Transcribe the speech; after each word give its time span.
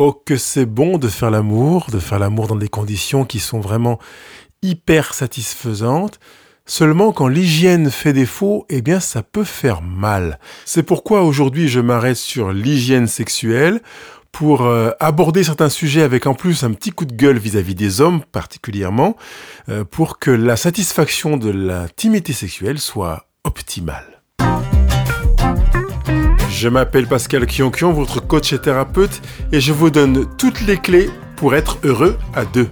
Oh, 0.00 0.12
que 0.12 0.36
c'est 0.36 0.64
bon 0.64 0.96
de 0.96 1.08
faire 1.08 1.32
l'amour, 1.32 1.88
de 1.90 1.98
faire 1.98 2.20
l'amour 2.20 2.46
dans 2.46 2.54
des 2.54 2.68
conditions 2.68 3.24
qui 3.24 3.40
sont 3.40 3.58
vraiment 3.58 3.98
hyper 4.62 5.12
satisfaisantes. 5.12 6.20
Seulement 6.66 7.10
quand 7.10 7.26
l'hygiène 7.26 7.90
fait 7.90 8.12
défaut, 8.12 8.64
eh 8.68 8.80
bien 8.80 9.00
ça 9.00 9.24
peut 9.24 9.42
faire 9.42 9.82
mal. 9.82 10.38
C'est 10.64 10.84
pourquoi 10.84 11.22
aujourd'hui 11.22 11.66
je 11.66 11.80
m'arrête 11.80 12.16
sur 12.16 12.52
l'hygiène 12.52 13.08
sexuelle 13.08 13.80
pour 14.30 14.62
euh, 14.62 14.92
aborder 15.00 15.42
certains 15.42 15.68
sujets 15.68 16.02
avec 16.02 16.28
en 16.28 16.34
plus 16.34 16.62
un 16.62 16.74
petit 16.74 16.92
coup 16.92 17.04
de 17.04 17.16
gueule 17.16 17.38
vis-à-vis 17.38 17.74
des 17.74 18.00
hommes 18.00 18.22
particulièrement, 18.30 19.16
euh, 19.68 19.82
pour 19.82 20.20
que 20.20 20.30
la 20.30 20.54
satisfaction 20.54 21.36
de 21.36 21.50
l'intimité 21.50 22.32
sexuelle 22.32 22.78
soit 22.78 23.26
optimale. 23.42 24.17
Je 26.58 26.68
m'appelle 26.68 27.06
Pascal 27.06 27.46
Kionkion, 27.46 27.92
votre 27.92 28.18
coach 28.18 28.52
et 28.52 28.58
thérapeute, 28.60 29.22
et 29.52 29.60
je 29.60 29.72
vous 29.72 29.90
donne 29.90 30.28
toutes 30.38 30.60
les 30.62 30.76
clés 30.76 31.08
pour 31.36 31.54
être 31.54 31.78
heureux 31.84 32.18
à 32.34 32.44
deux. 32.44 32.68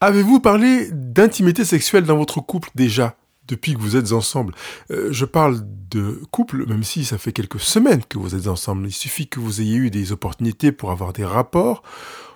Avez-vous 0.00 0.38
parlé 0.38 0.86
d'intimité 0.92 1.64
sexuelle 1.64 2.04
dans 2.04 2.16
votre 2.16 2.40
couple 2.40 2.68
déjà 2.76 3.16
depuis 3.48 3.74
que 3.74 3.80
vous 3.80 3.96
êtes 3.96 4.12
ensemble? 4.12 4.54
Euh, 4.92 5.08
Je 5.10 5.24
parle 5.24 5.58
de 5.90 6.22
couple, 6.30 6.66
même 6.68 6.84
si 6.84 7.04
ça 7.04 7.18
fait 7.18 7.32
quelques 7.32 7.58
semaines 7.58 8.04
que 8.08 8.16
vous 8.16 8.36
êtes 8.36 8.46
ensemble. 8.46 8.86
Il 8.86 8.92
suffit 8.92 9.26
que 9.26 9.40
vous 9.40 9.60
ayez 9.60 9.74
eu 9.74 9.90
des 9.90 10.12
opportunités 10.12 10.70
pour 10.70 10.92
avoir 10.92 11.12
des 11.12 11.24
rapports, 11.24 11.82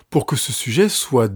pour 0.09 0.25
que 0.25 0.35
ce 0.35 0.51
sujet 0.51 0.89
soit 0.89 1.31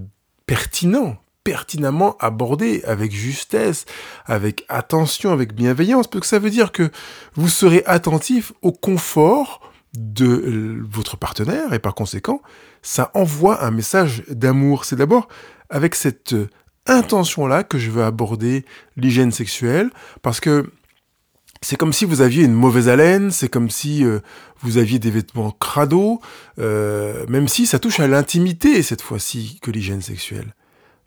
pertinent, 0.45 1.15
pertinemment 1.43 2.15
abordé 2.19 2.83
avec 2.85 3.11
justesse, 3.11 3.85
avec 4.25 4.65
attention, 4.69 5.31
avec 5.31 5.53
bienveillance, 5.53 6.07
parce 6.07 6.21
que 6.21 6.27
ça 6.27 6.39
veut 6.39 6.49
dire 6.49 6.71
que 6.71 6.91
vous 7.35 7.49
serez 7.49 7.83
attentif 7.85 8.53
au 8.61 8.71
confort 8.71 9.71
de 9.93 10.25
euh, 10.25 10.85
votre 10.89 11.17
partenaire 11.17 11.73
et 11.73 11.79
par 11.79 11.95
conséquent, 11.95 12.41
ça 12.81 13.11
envoie 13.13 13.63
un 13.63 13.71
message 13.71 14.23
d'amour. 14.29 14.85
C'est 14.85 14.95
d'abord 14.95 15.27
avec 15.69 15.95
cette 15.95 16.33
euh, 16.33 16.49
intention-là 16.87 17.63
que 17.63 17.77
je 17.77 17.91
veux 17.91 18.03
aborder 18.03 18.65
l'hygiène 18.95 19.31
sexuelle 19.31 19.89
parce 20.21 20.39
que 20.39 20.71
c'est 21.61 21.75
comme 21.75 21.93
si 21.93 22.05
vous 22.05 22.21
aviez 22.21 22.43
une 22.43 22.53
mauvaise 22.53 22.89
haleine, 22.89 23.29
c'est 23.29 23.49
comme 23.49 23.69
si 23.69 24.03
euh, 24.03 24.19
vous 24.61 24.77
aviez 24.77 24.97
des 24.97 25.11
vêtements 25.11 25.51
crado, 25.51 26.21
même 26.57 27.47
si 27.47 27.65
ça 27.65 27.79
touche 27.79 27.99
à 27.99 28.07
l'intimité 28.07 28.81
cette 28.83 29.01
fois-ci 29.01 29.59
que 29.61 29.71
l'hygiène 29.71 30.01
sexuelle. 30.01 30.55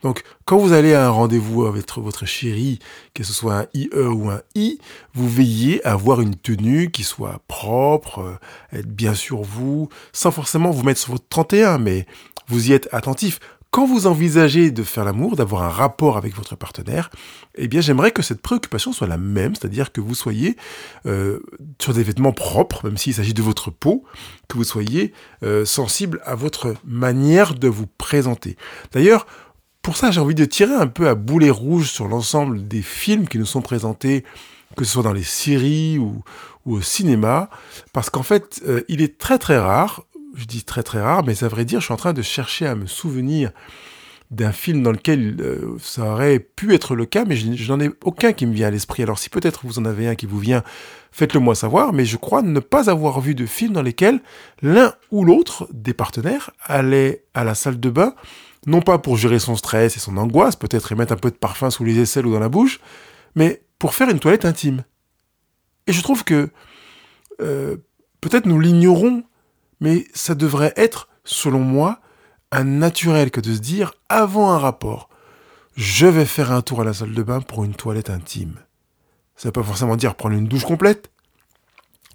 Donc, 0.05 0.23
quand 0.45 0.59
vous 0.59 0.75
allez 0.75 0.93
à 0.93 1.07
un 1.07 1.11
rendez-vous 1.11 1.65
avec 1.65 1.87
votre 1.97 2.27
chérie, 2.27 2.79
que 3.15 3.25
ce 3.25 3.33
soit 3.33 3.55
un 3.55 3.67
IE 3.73 3.89
ou 3.95 4.29
un 4.29 4.43
I, 4.55 4.79
vous 5.15 5.29
veillez 5.29 5.85
à 5.87 5.93
avoir 5.93 6.21
une 6.21 6.37
tenue 6.37 6.91
qui 6.91 7.05
soit 7.05 7.41
propre, 7.49 8.19
euh, 8.19 8.79
être 8.79 8.91
bien 8.91 9.15
sur 9.15 9.43
vous, 9.43 9.89
sans 10.13 10.31
forcément 10.31 10.71
vous 10.71 10.83
mettre 10.83 11.01
sur 11.01 11.13
votre 11.13 11.27
31, 11.31 11.79
mais 11.79 12.07
vous 12.49 12.69
y 12.69 12.75
êtes 12.75 12.87
attentif. 12.93 13.41
Quand 13.75 13.87
vous 13.87 14.07
envisagez 14.07 14.71
de 14.71 14.85
faire 14.85 15.05
l'amour, 15.05 15.35
d'avoir 15.35 15.65
un 15.65 15.69
rapport 15.69 16.17
avec 16.17 16.37
votre 16.37 16.55
partenaire, 16.55 17.11
eh 17.57 17.67
bien 17.67 17.81
j'aimerais 17.81 18.13
que 18.13 18.23
cette 18.23 18.41
préoccupation 18.41 18.93
soit 18.93 19.09
la 19.09 19.19
même, 19.19 19.57
c'est-à-dire 19.57 19.91
que 19.91 20.01
vous 20.01 20.15
soyez 20.15 20.57
euh, 21.07 21.41
sur 21.81 21.93
des 21.93 22.05
vêtements 22.05 22.33
propres, 22.33 22.85
même 22.85 22.97
s'il 22.97 23.15
s'agit 23.15 23.35
de 23.35 23.43
votre 23.43 23.73
peau, 23.73 24.05
que 24.49 24.57
vous 24.57 24.63
soyez 24.63 25.13
euh, 25.43 25.65
sensible 25.65 26.21
à 26.25 26.37
votre 26.37 26.75
manière 26.85 27.55
de 27.57 27.67
vous 27.67 27.89
présenter. 27.89 28.57
D'ailleurs, 28.93 29.27
pour 29.85 29.99
ça, 29.99 30.11
j'ai 30.11 30.19
envie 30.19 30.35
de 30.35 30.47
tirer 30.47 30.73
un 30.73 30.87
peu 30.87 31.09
à 31.09 31.15
boulet 31.15 31.51
rouge 31.51 31.91
sur 31.91 32.09
l'ensemble 32.09 32.67
des 32.67 32.81
films 32.81 33.29
qui 33.29 33.39
nous 33.39 33.45
sont 33.45 33.61
présentés, 33.61 34.25
que 34.79 34.85
ce 34.85 34.93
soit 34.93 35.03
dans 35.03 35.13
les 35.13 35.23
séries 35.23 35.99
ou, 35.99 36.23
au 36.65 36.81
cinéma, 36.81 37.51
parce 37.93 38.09
qu'en 38.09 38.23
fait, 38.23 38.63
euh, 38.67 38.81
il 38.89 39.03
est 39.03 39.19
très 39.19 39.39
très 39.39 39.59
rare, 39.59 40.07
je 40.35 40.47
dis 40.47 40.65
très 40.65 40.83
très 40.83 41.03
rare, 41.03 41.23
mais 41.27 41.35
ça 41.35 41.49
vrai 41.49 41.67
dire, 41.67 41.81
je 41.81 41.85
suis 41.85 41.93
en 41.93 41.99
train 41.99 42.15
de 42.15 42.23
chercher 42.23 42.67
à 42.67 42.75
me 42.75 42.87
souvenir 42.87 43.51
d'un 44.31 44.53
film 44.53 44.83
dans 44.83 44.91
lequel 44.91 45.37
euh, 45.41 45.77
ça 45.79 46.13
aurait 46.13 46.39
pu 46.39 46.73
être 46.73 46.95
le 46.95 47.05
cas, 47.05 47.27
mais 47.27 47.37
je, 47.37 47.71
n'en 47.71 47.79
ai 47.79 47.91
aucun 48.05 48.33
qui 48.33 48.47
me 48.47 48.55
vient 48.55 48.69
à 48.69 48.71
l'esprit. 48.71 49.03
Alors 49.03 49.19
si 49.19 49.29
peut-être 49.29 49.67
vous 49.67 49.79
en 49.79 49.85
avez 49.85 50.09
un 50.09 50.15
qui 50.15 50.25
vous 50.25 50.39
vient, 50.39 50.63
faites-le 51.13 51.41
moi 51.41 51.55
savoir, 51.55 51.93
mais 51.93 52.07
je 52.07 52.17
crois 52.17 52.41
ne 52.41 52.59
pas 52.59 52.89
avoir 52.89 53.21
vu 53.21 53.35
de 53.35 53.45
film 53.45 53.75
dans 53.75 53.83
lesquels 53.83 54.21
l'un 54.63 54.95
ou 55.11 55.27
l'autre 55.27 55.69
des 55.75 55.93
partenaires 55.93 56.53
allait 56.65 57.25
à 57.35 57.45
la 57.45 57.55
salle 57.55 57.79
de 57.79 57.91
bain 57.91 58.15
non 58.67 58.81
pas 58.81 58.99
pour 58.99 59.17
gérer 59.17 59.39
son 59.39 59.57
stress 59.57 59.97
et 59.97 60.01
son 60.01 60.17
angoisse, 60.17 60.57
peut-être 60.57 60.93
y 60.93 60.95
mettre 60.95 61.13
un 61.13 61.17
peu 61.17 61.31
de 61.31 61.37
parfum 61.37 61.71
sous 61.71 61.85
les 61.85 61.99
aisselles 61.99 62.27
ou 62.27 62.33
dans 62.33 62.41
la 62.41 62.49
bouche, 62.49 62.81
mais 63.35 63.63
pour 63.79 63.95
faire 63.95 64.09
une 64.09 64.21
toilette 64.21 64.45
intime. 64.45 64.85
Et 65.87 65.93
je 65.93 66.03
trouve 66.03 66.25
que 66.25 66.51
euh, 67.41 67.77
peut-être 68.21 68.47
nous 68.47 68.61
l'ignorons, 68.61 69.25
mais 69.81 70.07
ça 70.15 70.35
devrait 70.35 70.73
être, 70.77 71.09
selon 71.25 71.61
moi, 71.61 72.01
un 72.51 72.65
naturel 72.65 73.31
que 73.31 73.41
de 73.41 73.53
se 73.55 73.61
dire, 73.61 73.93
avant 74.09 74.53
un 74.53 74.59
rapport, 74.59 75.09
je 75.77 76.07
vais 76.07 76.25
faire 76.25 76.53
un 76.53 76.63
tour 76.63 76.81
à 76.81 76.85
la 76.85 76.95
salle 76.95 77.15
de 77.15 77.23
bain 77.23 77.41
pour 77.41 77.65
une 77.65 77.75
toilette 77.75 78.11
intime. 78.11 78.61
Ça 79.37 79.49
ne 79.49 79.49
veut 79.49 79.53
pas 79.53 79.63
forcément 79.65 79.97
dire 79.97 80.15
prendre 80.15 80.37
une 80.37 80.47
douche 80.47 80.65
complète. 80.65 81.11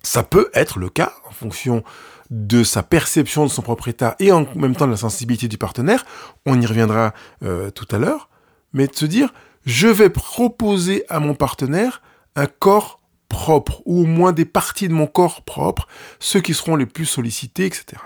Ça 0.01 0.23
peut 0.23 0.49
être 0.53 0.79
le 0.79 0.89
cas 0.89 1.11
en 1.27 1.31
fonction 1.31 1.83
de 2.29 2.63
sa 2.63 2.83
perception 2.83 3.43
de 3.43 3.49
son 3.49 3.61
propre 3.61 3.87
état 3.87 4.15
et 4.19 4.31
en 4.31 4.45
même 4.55 4.75
temps 4.75 4.85
de 4.85 4.91
la 4.91 4.97
sensibilité 4.97 5.47
du 5.47 5.57
partenaire, 5.57 6.05
on 6.45 6.59
y 6.59 6.65
reviendra 6.65 7.13
euh, 7.43 7.71
tout 7.71 7.87
à 7.91 7.97
l'heure, 7.97 8.29
mais 8.73 8.87
de 8.87 8.95
se 8.95 9.05
dire, 9.05 9.33
je 9.65 9.87
vais 9.87 10.09
proposer 10.09 11.05
à 11.09 11.19
mon 11.19 11.33
partenaire 11.33 12.01
un 12.35 12.45
corps 12.45 12.99
propre, 13.29 13.81
ou 13.85 14.01
au 14.01 14.05
moins 14.05 14.31
des 14.31 14.45
parties 14.45 14.87
de 14.87 14.93
mon 14.93 15.07
corps 15.07 15.43
propre, 15.43 15.87
ceux 16.19 16.41
qui 16.41 16.53
seront 16.53 16.75
les 16.75 16.85
plus 16.85 17.05
sollicités, 17.05 17.65
etc. 17.65 18.01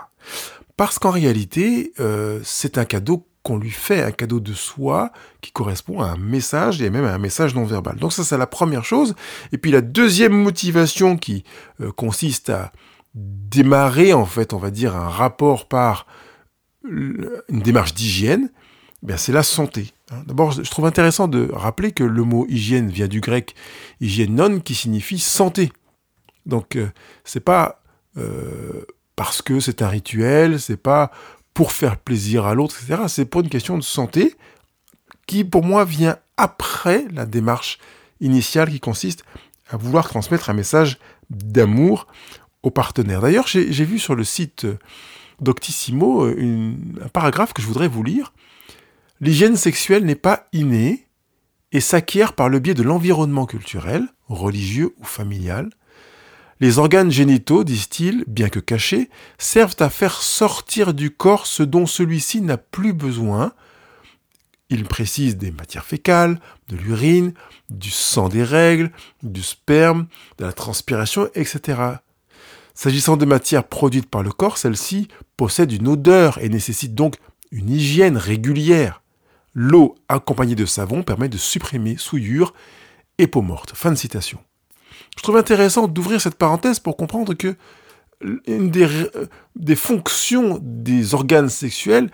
Parce 0.76 0.98
qu'en 0.98 1.10
réalité, 1.10 1.92
euh, 2.00 2.40
c'est 2.44 2.78
un 2.78 2.84
cadeau 2.84 3.26
qu'on 3.42 3.58
lui 3.58 3.70
fait, 3.70 4.02
un 4.02 4.10
cadeau 4.10 4.40
de 4.40 4.54
soi 4.54 5.12
qui 5.42 5.52
correspond 5.52 6.00
à 6.00 6.06
un 6.06 6.16
message 6.16 6.80
et 6.80 6.88
même 6.88 7.04
à 7.04 7.12
un 7.12 7.18
message 7.18 7.54
non 7.54 7.64
verbal. 7.64 7.96
Donc 7.96 8.12
ça, 8.12 8.24
c'est 8.24 8.38
la 8.38 8.46
première 8.46 8.84
chose. 8.84 9.14
Et 9.52 9.58
puis 9.58 9.70
la 9.70 9.82
deuxième 9.82 10.32
motivation 10.32 11.16
qui 11.16 11.44
euh, 11.80 11.92
consiste 11.92 12.48
à 12.50 12.72
démarrer, 13.14 14.12
en 14.12 14.26
fait, 14.26 14.52
on 14.52 14.58
va 14.58 14.70
dire, 14.70 14.96
un 14.96 15.08
rapport 15.08 15.68
par 15.68 16.06
une 16.84 17.40
démarche 17.48 17.94
d'hygiène, 17.94 18.50
eh 19.08 19.16
c'est 19.16 19.32
la 19.32 19.42
santé. 19.42 19.92
Hein. 20.10 20.22
D'abord, 20.26 20.52
je 20.52 20.68
trouve 20.70 20.86
intéressant 20.86 21.28
de 21.28 21.48
rappeler 21.52 21.92
que 21.92 22.04
le 22.04 22.24
mot 22.24 22.46
hygiène 22.48 22.88
vient 22.90 23.08
du 23.08 23.20
grec 23.20 23.54
hygiénon, 24.00 24.60
qui 24.60 24.74
signifie 24.74 25.18
santé. 25.18 25.72
Donc, 26.46 26.76
euh, 26.76 26.88
c'est 27.24 27.40
pas 27.40 27.82
euh, 28.16 28.84
parce 29.16 29.42
que 29.42 29.60
c'est 29.60 29.82
un 29.82 29.88
rituel, 29.88 30.60
c'est 30.60 30.76
pas 30.76 31.10
pour 31.52 31.72
faire 31.72 31.98
plaisir 31.98 32.46
à 32.46 32.54
l'autre, 32.54 32.76
etc. 32.82 33.04
C'est 33.08 33.24
pour 33.24 33.42
une 33.42 33.48
question 33.48 33.78
de 33.78 33.82
santé 33.82 34.34
qui, 35.26 35.44
pour 35.44 35.64
moi, 35.64 35.84
vient 35.84 36.16
après 36.36 37.06
la 37.12 37.26
démarche 37.26 37.78
initiale 38.20 38.70
qui 38.70 38.80
consiste 38.80 39.24
à 39.68 39.76
vouloir 39.76 40.08
transmettre 40.08 40.50
un 40.50 40.54
message 40.54 40.98
d'amour 41.30 42.06
D'ailleurs, 43.20 43.46
j'ai 43.46 43.84
vu 43.84 43.98
sur 43.98 44.14
le 44.14 44.24
site 44.24 44.66
d'Octissimo 45.40 46.24
euh, 46.24 46.72
un 47.02 47.08
paragraphe 47.08 47.52
que 47.52 47.62
je 47.62 47.66
voudrais 47.66 47.88
vous 47.88 48.02
lire. 48.02 48.32
L'hygiène 49.20 49.56
sexuelle 49.56 50.04
n'est 50.04 50.14
pas 50.14 50.48
innée 50.52 51.06
et 51.72 51.80
s'acquiert 51.80 52.34
par 52.34 52.48
le 52.48 52.60
biais 52.60 52.74
de 52.74 52.82
l'environnement 52.82 53.46
culturel, 53.46 54.06
religieux 54.28 54.94
ou 54.98 55.04
familial. 55.04 55.70
Les 56.60 56.78
organes 56.78 57.10
génitaux, 57.10 57.64
disent-ils, 57.64 58.24
bien 58.26 58.48
que 58.48 58.60
cachés, 58.60 59.10
servent 59.38 59.76
à 59.80 59.90
faire 59.90 60.22
sortir 60.22 60.94
du 60.94 61.10
corps 61.10 61.46
ce 61.46 61.62
dont 61.62 61.86
celui-ci 61.86 62.40
n'a 62.40 62.56
plus 62.56 62.92
besoin. 62.92 63.52
Ils 64.70 64.84
précisent 64.84 65.36
des 65.36 65.50
matières 65.50 65.84
fécales, 65.84 66.40
de 66.68 66.76
l'urine, 66.76 67.34
du 67.70 67.90
sang 67.90 68.28
des 68.28 68.44
règles, 68.44 68.90
du 69.22 69.42
sperme, 69.42 70.06
de 70.38 70.44
la 70.44 70.52
transpiration, 70.52 71.28
etc. 71.34 71.96
S'agissant 72.74 73.16
des 73.16 73.26
matières 73.26 73.64
produites 73.64 74.10
par 74.10 74.22
le 74.22 74.30
corps, 74.30 74.58
celles-ci 74.58 75.08
possèdent 75.36 75.72
une 75.72 75.88
odeur 75.88 76.38
et 76.38 76.48
nécessitent 76.48 76.94
donc 76.94 77.16
une 77.52 77.70
hygiène 77.70 78.16
régulière. 78.16 79.02
L'eau 79.54 79.94
accompagnée 80.08 80.56
de 80.56 80.66
savon 80.66 81.04
permet 81.04 81.28
de 81.28 81.38
supprimer 81.38 81.96
souillure 81.96 82.52
et 83.18 83.28
peau 83.28 83.42
morte. 83.42 83.72
Fin 83.74 83.92
de 83.92 83.96
citation. 83.96 84.40
Je 85.16 85.22
trouve 85.22 85.36
intéressant 85.36 85.86
d'ouvrir 85.86 86.20
cette 86.20 86.34
parenthèse 86.34 86.80
pour 86.80 86.96
comprendre 86.96 87.34
que 87.34 87.54
une 88.46 88.70
des, 88.70 88.88
des 89.54 89.76
fonctions 89.76 90.58
des 90.60 91.14
organes 91.14 91.48
sexuels 91.48 92.10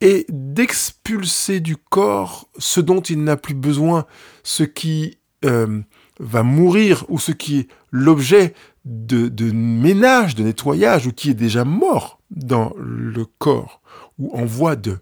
est 0.00 0.26
d'expulser 0.30 1.60
du 1.60 1.76
corps 1.76 2.48
ce 2.58 2.80
dont 2.80 3.00
il 3.00 3.24
n'a 3.24 3.36
plus 3.36 3.54
besoin, 3.54 4.06
ce 4.42 4.62
qui 4.62 5.18
euh, 5.44 5.80
va 6.18 6.42
mourir 6.42 7.04
ou 7.08 7.18
ce 7.18 7.32
qui 7.32 7.60
est 7.60 7.68
l'objet 7.90 8.54
de, 8.84 9.52
ménage, 9.52 10.34
de 10.34 10.42
nettoyage, 10.42 11.06
ou 11.06 11.12
qui 11.12 11.30
est 11.30 11.34
déjà 11.34 11.64
mort 11.64 12.20
dans 12.30 12.72
le 12.78 13.24
corps, 13.24 13.80
ou 14.18 14.36
en 14.36 14.44
voie 14.44 14.76
de. 14.76 14.98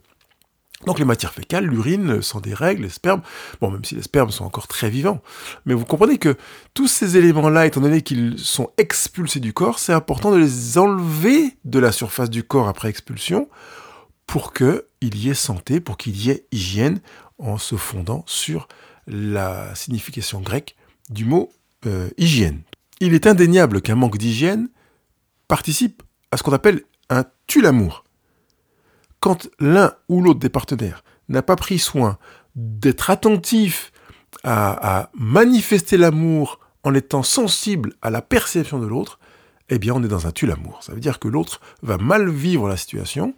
Donc 0.87 0.99
les 0.99 1.05
matières 1.05 1.33
fécales, 1.33 1.65
l'urine, 1.65 2.21
sont 2.21 2.41
des 2.41 2.53
règles, 2.53 2.83
les 2.83 2.91
spermes, 2.91 3.23
bon 3.61 3.71
même 3.71 3.85
si 3.85 3.95
les 3.95 4.03
spermes 4.03 4.31
sont 4.31 4.45
encore 4.45 4.69
très 4.69 4.91
vivants, 4.91 5.23
mais 5.65 5.75
vous 5.75 5.87
comprenez 5.87 6.19
que 6.19 6.37
tous 6.75 6.87
ces 6.87 7.17
éléments-là, 7.17 7.67
étant 7.67 7.81
donné 7.81 8.03
qu'ils 8.03 8.39
sont 8.39 8.71
expulsés 8.77 9.41
du 9.41 9.53
corps, 9.53 9.79
c'est 9.79 9.95
important 9.95 10.33
de 10.33 10.37
les 10.37 10.79
enlever 10.79 11.57
de 11.65 11.79
la 11.79 11.93
surface 11.93 12.29
du 12.29 12.43
corps 12.43 12.69
après 12.69 12.91
expulsion 12.91 13.49
pour 14.27 14.53
qu'il 14.53 14.83
y 15.01 15.31
ait 15.31 15.35
santé, 15.35 15.81
pour 15.81 15.97
qu'il 15.97 16.17
y 16.17 16.31
ait 16.31 16.47
hygiène, 16.53 17.01
en 17.39 17.59
se 17.59 17.77
fondant 17.77 18.25
sur 18.27 18.69
la 19.07 19.75
signification 19.75 20.41
grecque 20.41 20.77
du 21.08 21.25
mot 21.25 21.53
euh, 21.87 22.08
hygiène. 22.17 22.62
Il 23.00 23.14
est 23.14 23.26
indéniable 23.26 23.82
qu'un 23.82 23.94
manque 23.94 24.19
d'hygiène 24.19 24.69
participe 25.49 26.03
à 26.31 26.37
ce 26.37 26.43
qu'on 26.43 26.53
appelle 26.53 26.82
un 27.11 27.25
tue-l'amour 27.47 28.05
quand 29.20 29.49
l'un 29.58 29.93
ou 30.08 30.23
l'autre 30.23 30.38
des 30.38 30.49
partenaires 30.49 31.03
n'a 31.29 31.43
pas 31.43 31.56
pris 31.56 31.79
soin 31.81 32.19
d'être 32.55 33.11
attentif 33.11 33.93
à, 34.44 35.11
manifester 35.14 35.97
l'amour 35.97 36.61
en 36.85 36.94
étant 36.94 37.25
sensible 37.25 37.94
à 38.02 38.11
la 38.11 38.23
perception 38.23 38.79
de 38.79 38.87
l'autre, 38.87 39.19
eh 39.69 39.81
bien 39.81 39.94
on 39.94 40.02
est 40.05 40.09
dans 40.09 40.29
un 40.29 40.31
tue-l'amour. 40.31 40.81
Ça 40.82 40.93
veut 40.93 41.00
dire 41.00 41.19
que 41.19 41.26
l'autre 41.26 41.61
va 41.82 41.99
mal 41.99 42.31
vivre 42.31 42.69
la 42.69 42.76
situation 42.76 43.35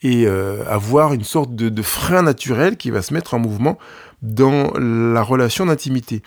et 0.00 0.26
euh, 0.26 0.64
avoir 0.70 1.12
une 1.12 1.24
sorte 1.24 1.54
de, 1.54 1.82
frein 1.82 2.22
naturel 2.22 2.78
qui 2.78 2.90
va 2.90 3.02
se 3.02 3.12
mettre 3.12 3.34
en 3.34 3.38
mouvement 3.38 3.76
dans 4.22 4.72
la 4.78 5.22
relation 5.22 5.66
d'intimité. 5.66 6.22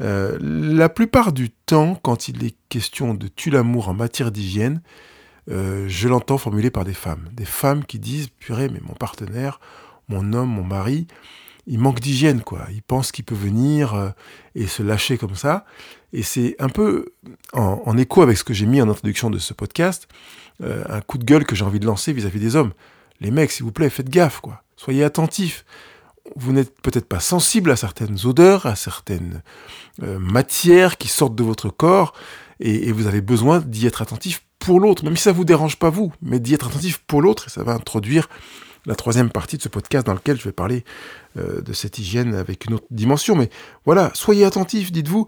Euh, 0.00 0.38
la 0.40 0.88
plupart 0.88 1.32
du 1.32 1.50
temps, 1.50 1.94
quand 1.94 2.28
il 2.28 2.44
est 2.44 2.56
question 2.68 3.14
de 3.14 3.28
tue-l'amour 3.28 3.88
en 3.88 3.94
matière 3.94 4.32
d'hygiène, 4.32 4.82
euh, 5.50 5.86
je 5.88 6.08
l'entends 6.08 6.38
formulé 6.38 6.70
par 6.70 6.84
des 6.84 6.94
femmes. 6.94 7.28
Des 7.32 7.44
femmes 7.44 7.84
qui 7.84 7.98
disent, 7.98 8.28
purée, 8.28 8.68
mais 8.68 8.80
mon 8.82 8.94
partenaire, 8.94 9.60
mon 10.08 10.32
homme, 10.32 10.50
mon 10.50 10.64
mari, 10.64 11.06
il 11.66 11.78
manque 11.78 12.00
d'hygiène, 12.00 12.42
quoi. 12.42 12.66
Il 12.72 12.82
pense 12.82 13.12
qu'il 13.12 13.24
peut 13.24 13.34
venir 13.34 13.94
euh, 13.94 14.10
et 14.54 14.66
se 14.66 14.82
lâcher 14.82 15.16
comme 15.16 15.34
ça. 15.34 15.64
Et 16.12 16.22
c'est 16.22 16.56
un 16.58 16.68
peu 16.68 17.06
en, 17.52 17.96
écho 17.96 18.22
avec 18.22 18.36
ce 18.36 18.44
que 18.44 18.54
j'ai 18.54 18.66
mis 18.66 18.80
en 18.80 18.88
introduction 18.88 19.30
de 19.30 19.38
ce 19.38 19.52
podcast, 19.52 20.06
un 20.62 21.00
coup 21.00 21.18
de 21.18 21.24
gueule 21.24 21.44
que 21.44 21.56
j'ai 21.56 21.64
envie 21.64 21.80
de 21.80 21.86
lancer 21.86 22.12
vis-à-vis 22.12 22.38
des 22.38 22.54
hommes. 22.54 22.72
Les 23.20 23.32
mecs, 23.32 23.50
s'il 23.50 23.64
vous 23.64 23.72
plaît, 23.72 23.90
faites 23.90 24.08
gaffe, 24.08 24.38
quoi. 24.38 24.62
Soyez 24.76 25.02
attentifs. 25.02 25.64
Vous 26.36 26.52
n'êtes 26.52 26.80
peut-être 26.80 27.08
pas 27.08 27.20
sensible 27.20 27.70
à 27.70 27.76
certaines 27.76 28.16
odeurs, 28.24 28.66
à 28.66 28.76
certaines 28.76 29.42
matières 29.98 30.96
qui 30.96 31.08
sortent 31.08 31.34
de 31.34 31.44
votre 31.44 31.68
corps, 31.68 32.14
et, 32.60 32.92
vous 32.92 33.06
avez 33.06 33.20
besoin 33.20 33.60
d'y 33.60 33.86
être 33.86 34.02
attentif 34.02 34.44
pour 34.58 34.80
l'autre, 34.80 35.04
même 35.04 35.16
si 35.16 35.24
ça 35.24 35.32
vous 35.32 35.44
dérange 35.44 35.76
pas 35.78 35.90
vous, 35.90 36.12
mais 36.22 36.40
d'y 36.40 36.54
être 36.54 36.68
attentif 36.68 36.98
pour 37.06 37.20
l'autre, 37.20 37.48
et 37.48 37.50
ça 37.50 37.62
va 37.62 37.72
introduire 37.72 38.28
la 38.86 38.94
troisième 38.94 39.30
partie 39.30 39.56
de 39.56 39.62
ce 39.62 39.68
podcast 39.68 40.06
dans 40.06 40.14
lequel 40.14 40.38
je 40.38 40.44
vais 40.44 40.52
parler 40.52 40.84
euh, 41.38 41.60
de 41.62 41.72
cette 41.72 41.98
hygiène 41.98 42.34
avec 42.34 42.66
une 42.66 42.74
autre 42.74 42.86
dimension. 42.90 43.34
Mais 43.34 43.50
voilà, 43.84 44.10
soyez 44.14 44.44
attentifs, 44.44 44.92
dites-vous, 44.92 45.26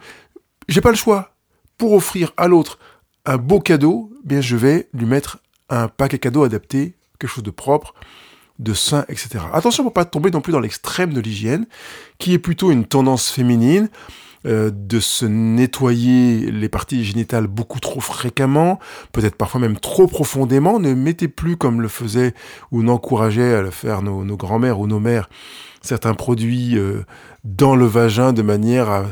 j'ai 0.69 0.81
pas 0.81 0.91
le 0.91 0.97
choix. 0.97 1.33
Pour 1.79 1.93
offrir 1.93 2.33
à 2.37 2.49
l'autre 2.49 2.79
un 3.25 3.37
beau 3.37 3.61
cadeau, 3.61 4.11
eh 4.25 4.29
bien 4.29 4.41
je 4.41 4.57
vais 4.57 4.89
lui 4.95 5.07
mettre 5.07 5.39
un 5.69 5.89
paquet 5.89 6.19
cadeau 6.19 6.45
adapté, 6.45 6.95
quelque 7.19 7.31
chose 7.31 7.45
de 7.45 7.51
propre, 7.51 7.95
de 8.59 8.75
sain, 8.75 9.05
etc. 9.09 9.45
Attention 9.53 9.83
pour 9.83 9.93
pas 9.93 10.05
tomber 10.05 10.31
non 10.31 10.41
plus 10.41 10.53
dans 10.53 10.61
l'extrême 10.61 11.13
de 11.13 11.21
l'hygiène, 11.21 11.67
qui 12.19 12.33
est 12.33 12.39
plutôt 12.39 12.71
une 12.71 12.85
tendance 12.85 13.31
féminine. 13.31 13.89
Euh, 14.47 14.71
de 14.73 15.01
se 15.01 15.25
nettoyer 15.25 16.53
les 16.53 16.69
parties 16.69 17.05
génitales 17.05 17.49
beaucoup 17.49 17.81
trop 17.81 18.01
fréquemment, 18.01 18.79
peut-être 19.11 19.35
parfois 19.35 19.61
même 19.61 19.77
trop 19.77 20.07
profondément. 20.07 20.79
Ne 20.79 20.95
mettez 20.95 21.27
plus 21.27 21.57
comme 21.57 21.81
le 21.81 21.89
faisaient 21.89 22.33
ou 22.71 22.85
n'encourageaient 22.85 23.55
à 23.55 23.63
le 23.63 23.71
faire 23.71 24.03
nos, 24.03 24.37
grands-mères 24.37 24.79
ou 24.79 24.87
nos 24.87 25.01
mères 25.01 25.29
certains 25.83 26.15
produits 26.15 26.79
euh, 26.79 27.05
dans 27.43 27.75
le 27.75 27.87
vagin 27.87 28.33
de 28.33 28.43
manière 28.43 28.89
à 28.89 29.07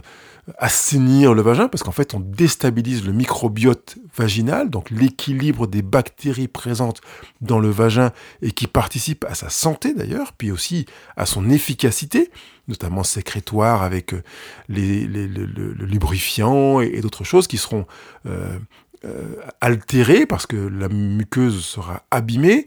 assainir 0.58 1.35
le 1.35 1.43
vagin, 1.43 1.69
parce 1.69 1.82
qu'en 1.82 1.93
fait 1.93 2.14
on 2.14 2.20
déstabilise 2.20 3.05
le 3.05 3.12
microbiote 3.12 3.96
vaginal, 4.17 4.69
donc 4.69 4.91
l'équilibre 4.91 5.67
des 5.67 5.82
bactéries 5.82 6.49
présentes 6.49 7.00
dans 7.41 7.58
le 7.58 7.70
vagin 7.70 8.12
et 8.43 8.52
qui 8.52 8.67
participent 8.67 9.25
à 9.25 9.35
sa 9.35 9.49
santé 9.49 9.94
d'ailleurs, 9.94 10.32
puis 10.32 10.50
aussi 10.50 10.87
à 11.17 11.25
son 11.25 11.49
efficacité, 11.49 12.31
notamment 12.69 13.05
sécrétoire 13.05 13.82
avec 13.82 14.12
euh, 14.14 14.23
les, 14.69 15.06
le, 15.06 15.26
lubrifiant 15.73 16.81
et, 16.81 17.00
d'autres 17.00 17.25
choses 17.25 17.47
qui 17.47 17.58
seront 17.58 17.87
euh, 18.26 18.58
euh, 19.05 19.37
altérées 19.61 20.26
parce 20.26 20.47
que 20.47 20.56
la 20.56 20.88
muqueuse 20.88 21.64
sera 21.64 22.02
abîmée. 22.11 22.67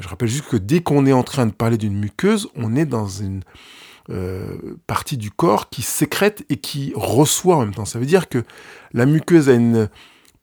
je 0.00 0.08
rappelle 0.08 0.28
juste 0.28 0.48
que 0.48 0.56
dès 0.56 0.80
qu'on 0.80 1.06
est 1.06 1.12
en 1.12 1.22
train 1.22 1.46
de 1.46 1.52
parler 1.52 1.78
d'une 1.78 1.98
muqueuse, 1.98 2.48
on 2.54 2.76
est 2.76 2.86
dans 2.86 3.08
une 3.08 3.42
euh, 4.10 4.76
partie 4.88 5.16
du 5.16 5.30
corps 5.30 5.68
qui 5.68 5.82
sécrète 5.82 6.44
et 6.48 6.56
qui 6.56 6.92
reçoit 6.96 7.56
en 7.56 7.60
même 7.60 7.74
temps. 7.74 7.84
Ça 7.84 8.00
veut 8.00 8.06
dire 8.06 8.28
que 8.28 8.42
la 8.92 9.06
muqueuse 9.06 9.48
a 9.48 9.52
une 9.52 9.88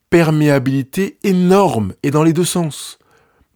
perméabilité 0.09 1.17
énorme 1.23 1.93
et 2.01 2.11
dans 2.11 2.23
les 2.23 2.31
deux 2.31 2.45
sens. 2.45 2.97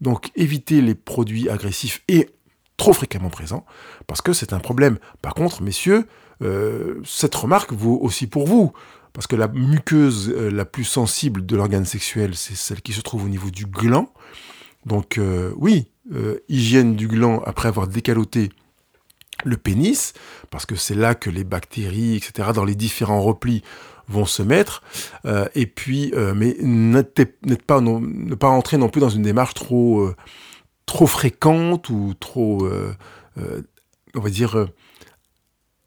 Donc 0.01 0.31
évitez 0.35 0.81
les 0.81 0.95
produits 0.95 1.49
agressifs 1.49 2.03
et 2.09 2.29
trop 2.75 2.91
fréquemment 2.91 3.29
présents 3.29 3.65
parce 4.05 4.21
que 4.21 4.33
c'est 4.33 4.51
un 4.51 4.59
problème. 4.59 4.97
Par 5.21 5.33
contre, 5.33 5.61
messieurs, 5.61 6.07
euh, 6.41 6.99
cette 7.05 7.35
remarque 7.35 7.71
vaut 7.71 7.97
aussi 8.01 8.27
pour 8.27 8.47
vous. 8.47 8.73
Parce 9.13 9.27
que 9.27 9.35
la 9.35 9.47
muqueuse 9.47 10.29
euh, 10.29 10.49
la 10.49 10.65
plus 10.65 10.85
sensible 10.85 11.45
de 11.45 11.55
l'organe 11.55 11.85
sexuel, 11.85 12.35
c'est 12.35 12.55
celle 12.55 12.81
qui 12.81 12.91
se 12.91 13.01
trouve 13.01 13.25
au 13.25 13.29
niveau 13.29 13.49
du 13.49 13.65
gland. 13.65 14.11
Donc 14.85 15.19
oui, 15.57 15.91
hygiène 16.49 16.95
du 16.95 17.07
gland 17.07 17.43
après 17.45 17.67
avoir 17.67 17.87
décaloté 17.87 18.49
le 19.43 19.57
pénis, 19.57 20.13
parce 20.49 20.65
que 20.65 20.75
c'est 20.75 20.95
là 20.95 21.15
que 21.15 21.29
les 21.29 21.43
bactéries, 21.43 22.15
etc., 22.15 22.49
dans 22.53 22.65
les 22.65 22.75
différents 22.75 23.21
replis 23.21 23.63
vont 24.07 24.25
se 24.25 24.43
mettre. 24.43 24.83
Euh, 25.25 25.47
et 25.55 25.65
puis, 25.65 26.11
euh, 26.15 26.33
mais 26.35 26.55
ne 26.61 27.55
pas 27.55 28.49
entrer 28.49 28.77
non 28.77 28.89
plus 28.89 29.01
dans 29.01 29.09
une 29.09 29.23
démarche 29.23 29.53
trop, 29.53 30.01
euh, 30.01 30.15
trop 30.85 31.07
fréquente 31.07 31.89
ou 31.89 32.13
trop, 32.19 32.67
on 34.13 34.19
va 34.19 34.29
dire, 34.29 34.67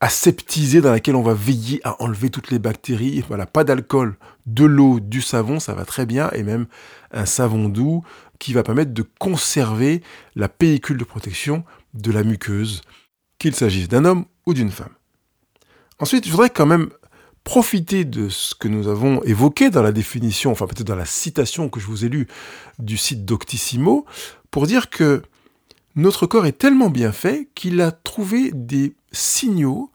aseptisée 0.01 0.81
dans 0.81 0.91
laquelle 0.91 1.17
on 1.17 1.23
va 1.23 1.35
veiller 1.35 1.81
à 1.85 2.03
enlever 2.03 2.31
toutes 2.31 2.51
les 2.51 2.59
bactéries. 2.59 3.23
Voilà, 3.29 3.47
pas 3.47 3.65
d'alcool, 3.65 4.17
de 4.47 4.65
l'eau, 4.65 5.01
du 5.01 5.21
savon, 5.21 5.61
ça 5.61 5.75
va 5.75 5.85
très 5.85 6.07
bien, 6.07 6.31
et 6.33 6.43
même 6.43 6.67
un 7.13 7.27
savon 7.27 7.69
doux 7.69 8.03
qui 8.39 8.53
va 8.53 8.63
permettre 8.63 8.93
de 8.93 9.05
conserver 9.19 10.03
la 10.35 10.49
pellicule 10.49 10.99
de 10.99 11.05
protection 11.05 11.65
de 11.95 12.11
la 12.11 12.25
muqueuse 12.25 12.83
qu'il 13.45 13.55
s'agisse 13.55 13.89
d'un 13.89 14.07
homme 14.07 14.25
ou 14.47 14.55
d'une 14.55 14.71
femme. 14.71 14.95
Ensuite, 15.99 16.25
je 16.25 16.31
voudrais 16.31 16.49
quand 16.49 16.65
même 16.65 16.89
profiter 17.45 18.07
de 18.07 18.31
ce 18.31 18.55
que 18.55 18.69
nous 18.69 18.89
avons 18.89 19.23
évoqué 19.25 19.69
dans 19.69 19.83
la 19.83 19.93
définition, 19.93 20.51
enfin 20.51 20.67
peut-être 20.67 20.87
dans 20.87 20.97
la 20.97 21.05
citation 21.05 21.69
que 21.69 21.79
je 21.79 21.85
vous 21.85 22.07
ai 22.07 22.09
lue 22.09 22.27
du 22.79 22.97
site 22.97 23.27
Doctissimo, 23.27 24.07
pour 24.51 24.67
dire 24.67 24.89
que 24.89 25.23
notre 25.95 26.27
corps 26.27 26.47
est 26.47 26.57
tellement 26.57 26.89
bien 26.89 27.13
fait 27.13 27.51
qu'il 27.55 27.83
a 27.83 27.93
trouvé 27.93 28.51
des 28.55 28.95
signaux 29.13 29.91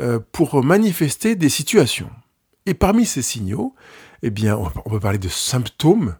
euh, 0.00 0.18
pour 0.32 0.64
manifester 0.64 1.36
des 1.36 1.50
situations. 1.50 2.10
Et 2.66 2.74
parmi 2.74 3.06
ces 3.06 3.22
signaux, 3.22 3.76
eh 4.24 4.30
bien, 4.30 4.56
on 4.56 4.90
peut 4.90 4.98
parler 4.98 5.18
de 5.18 5.28
symptômes, 5.28 6.16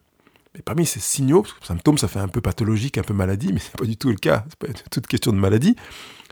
mais 0.55 0.63
parmi 0.63 0.87
ces 0.87 1.01
signaux, 1.01 1.43
parce 1.43 1.55
que 1.55 1.67
symptômes, 1.67 1.99
ça 1.99 2.07
fait 2.07 2.21
un 2.21 2.29
peu 2.29 2.41
pathologique, 2.41 2.99
un 2.99 3.03
peu 3.03 3.15
maladie, 3.15 3.53
mais 3.53 3.59
c'est 3.59 3.77
pas 3.77 3.85
du 3.85 3.97
tout 3.97 4.11
le 4.11 4.17
cas, 4.17 4.45
c'est 4.49 4.59
pas 4.59 4.73
toute 4.93 5.09
question 5.09 5.33
de 5.33 5.39
maladie. 5.39 5.75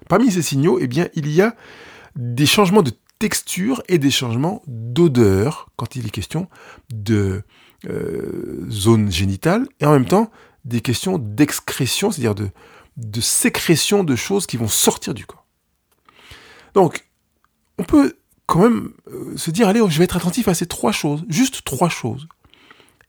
Parmi 0.08 0.30
ces 0.30 0.42
signaux, 0.42 0.78
eh 0.80 0.88
il 1.14 1.28
y 1.28 1.42
a 1.42 1.54
des 2.16 2.46
changements 2.46 2.82
de 2.82 2.92
texture 3.18 3.82
et 3.88 3.98
des 3.98 4.10
changements 4.10 4.62
d'odeur 4.66 5.70
quand 5.76 5.94
il 5.94 6.06
est 6.06 6.10
question 6.10 6.48
de 6.92 7.42
euh, 7.88 8.66
zone 8.70 9.10
génitale, 9.10 9.66
et 9.78 9.86
en 9.86 9.92
même 9.92 10.06
temps 10.06 10.30
des 10.64 10.80
questions 10.80 11.18
d'excrétion, 11.18 12.10
c'est-à-dire 12.10 12.34
de, 12.34 12.50
de 12.96 13.20
sécrétion 13.20 14.04
de 14.04 14.16
choses 14.16 14.46
qui 14.46 14.56
vont 14.56 14.68
sortir 14.68 15.14
du 15.14 15.26
corps. 15.26 15.46
Donc, 16.74 17.06
on 17.78 17.84
peut 17.84 18.16
quand 18.46 18.60
même 18.60 18.92
euh, 19.12 19.36
se 19.36 19.50
dire, 19.50 19.68
allez, 19.68 19.80
je 19.88 19.98
vais 19.98 20.04
être 20.04 20.16
attentif 20.16 20.48
à 20.48 20.54
ces 20.54 20.66
trois 20.66 20.92
choses, 20.92 21.24
juste 21.28 21.64
trois 21.64 21.88
choses. 21.88 22.26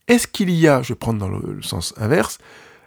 Est-ce 0.08 0.28
qu'il 0.28 0.50
y 0.50 0.68
a, 0.68 0.82
je 0.82 0.90
vais 0.90 0.98
prendre 1.00 1.20
dans 1.20 1.30
le 1.30 1.62
sens 1.62 1.94
inverse, 1.98 2.38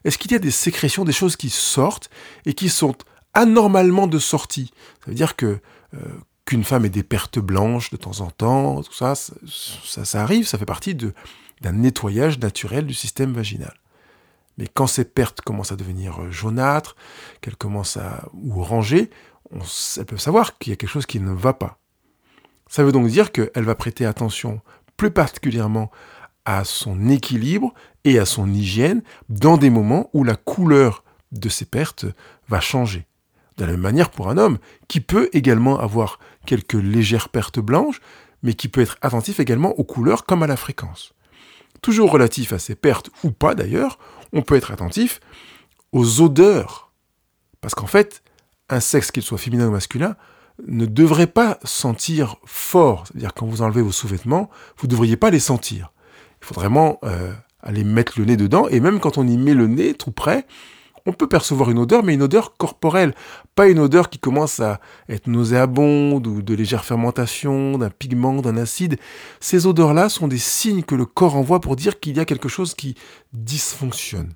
est-ce 0.05 0.19
qu'il 0.19 0.33
y 0.33 0.35
a 0.35 0.39
des 0.39 0.51
sécrétions, 0.51 1.05
des 1.05 1.13
choses 1.13 1.37
qui 1.37 1.51
sortent 1.51 2.11
et 2.45 2.55
qui 2.55 2.69
sont 2.69 2.95
anormalement 3.35 4.07
de 4.07 4.19
sortie. 4.19 4.73
Ça 5.01 5.11
veut 5.11 5.15
dire 5.15 5.37
que 5.37 5.59
euh, 5.95 5.99
qu'une 6.45 6.65
femme 6.65 6.85
ait 6.85 6.91
des 6.91 7.03
pertes 7.03 7.39
blanches 7.39 7.91
de 7.91 7.97
temps 7.97 8.21
en 8.21 8.31
temps, 8.31 8.83
tout 8.83 8.93
ça, 8.93 9.15
ça, 9.15 10.05
ça 10.05 10.23
arrive, 10.23 10.47
ça 10.47 10.59
fait 10.59 10.67
partie 10.67 10.95
d'un 10.95 11.73
nettoyage 11.73 12.39
naturel 12.39 12.87
du 12.87 12.95
système 12.95 13.33
vaginal. 13.33 13.75
Mais 14.59 14.69
quand 14.73 14.87
ces 14.87 15.05
pertes 15.05 15.41
commencent 15.41 15.73
à 15.73 15.77
devenir 15.77 16.23
euh, 16.23 16.31
jaunâtres, 16.31 16.97
qu'elles 17.41 17.57
commencent 17.57 17.97
à 17.97 18.29
ou 18.35 18.61
orangées, 18.61 19.11
on, 19.51 19.61
elles 19.97 20.05
peuvent 20.05 20.21
savoir 20.21 20.59
qu'il 20.59 20.71
y 20.71 20.75
a 20.75 20.77
quelque 20.77 20.91
chose 20.91 21.07
qui 21.07 21.21
ne 21.21 21.33
va 21.33 21.55
pas. 21.55 21.79
Ça 22.69 22.85
veut 22.85 22.93
donc 22.93 23.09
dire 23.09 23.33
qu'elle 23.33 23.65
va 23.65 23.75
prêter 23.75 24.07
attention 24.07 24.61
plus 24.97 25.11
particulièrement 25.11 25.91
à 26.45 26.65
son 26.65 27.09
équilibre 27.09 27.75
et 28.05 28.19
à 28.19 28.27
son 28.27 28.53
hygiène 28.53 29.03
dans 29.29 29.57
des 29.57 29.71
moments 29.71 30.11
où 30.13 30.25
la 30.25 30.37
couleur 30.37 31.05
de 31.33 31.49
ces 31.49 31.65
pertes 31.65 32.07
va 32.49 32.61
changer. 32.61 33.07
De 33.57 33.65
la 33.65 33.73
même 33.73 33.81
manière 33.81 34.11
pour 34.11 34.29
un 34.29 34.39
homme, 34.39 34.59
qui 34.89 35.01
peut 35.01 35.29
également 35.33 35.79
avoir 35.79 36.19
quelques 36.47 36.75
légères 36.75 37.29
pertes 37.29 37.61
blanches, 37.61 38.01
mais 38.43 38.55
qui 38.55 38.69
peut 38.69 38.81
être 38.81 38.99
attentif 39.01 39.41
également 39.41 39.71
aux 39.79 39.85
couleurs 39.85 40.27
comme 40.27 40.43
à 40.43 40.47
la 40.47 40.57
fréquence. 40.57 41.15
Toujours 41.83 42.11
relatif 42.11 42.53
à 42.53 42.59
ces 42.59 42.75
pertes, 42.75 43.11
ou 43.23 43.31
pas 43.31 43.55
d'ailleurs, 43.55 43.99
on 44.33 44.43
peut 44.43 44.57
être 44.57 44.71
attentif 44.71 45.21
aux 45.93 46.21
odeurs. 46.21 46.93
Parce 47.61 47.75
qu'en 47.75 47.87
fait, 47.87 48.23
un 48.69 48.81
sexe, 48.81 49.11
qu'il 49.11 49.23
soit 49.23 49.39
féminin 49.39 49.69
ou 49.69 49.71
masculin, 49.71 50.17
ne 50.67 50.87
devrait 50.87 51.27
pas 51.27 51.59
sentir 51.65 52.37
fort. 52.45 53.05
C'est-à-dire 53.07 53.35
quand 53.35 53.47
vous 53.47 53.63
enlevez 53.63 53.83
vos 53.83 53.93
sous-vêtements, 53.93 54.51
vous 54.79 54.87
ne 54.87 54.91
devriez 54.91 55.17
pas 55.17 55.31
les 55.31 55.41
sentir. 55.41 55.93
Il 56.43 56.47
faut 56.47 56.55
vraiment 56.55 56.99
euh, 57.05 57.33
aller 57.63 57.85
mettre 57.85 58.19
le 58.19 58.27
nez 58.27 58.37
dedans, 58.37 58.69
et 58.69 58.81
même 58.81 59.01
quand 59.01 59.19
on 59.19 59.27
y 59.27 59.37
met 59.37 59.55
le 59.55 59.67
nez 59.67 59.95
tout 59.95 60.13
près, 60.13 60.47
on 61.07 61.13
peut 61.13 61.29
percevoir 61.29 61.71
une 61.71 61.79
odeur, 61.79 62.03
mais 62.03 62.15
une 62.15 62.23
odeur 62.23 62.57
corporelle, 62.57 63.15
pas 63.55 63.69
une 63.69 63.79
odeur 63.79 64.09
qui 64.09 64.19
commence 64.19 64.61
à 64.61 64.81
être 65.09 65.27
nauséabonde 65.27 66.27
ou 66.27 66.43
de 66.43 66.55
légère 66.55 66.85
fermentation, 66.85 67.77
d'un 67.79 67.91
pigment, 67.91 68.41
d'un 68.41 68.57
acide. 68.57 68.97
Ces 69.41 69.67
odeurs-là 69.67 70.09
sont 70.09 70.29
des 70.29 70.39
signes 70.39 70.83
que 70.83 70.95
le 70.95 71.05
corps 71.05 71.37
envoie 71.37 71.61
pour 71.61 71.77
dire 71.77 72.01
qu'il 72.01 72.17
y 72.17 72.21
a 72.21 72.25
quelque 72.25 72.49
chose 72.49 72.75
qui 72.75 72.95
dysfonctionne. 73.33 74.33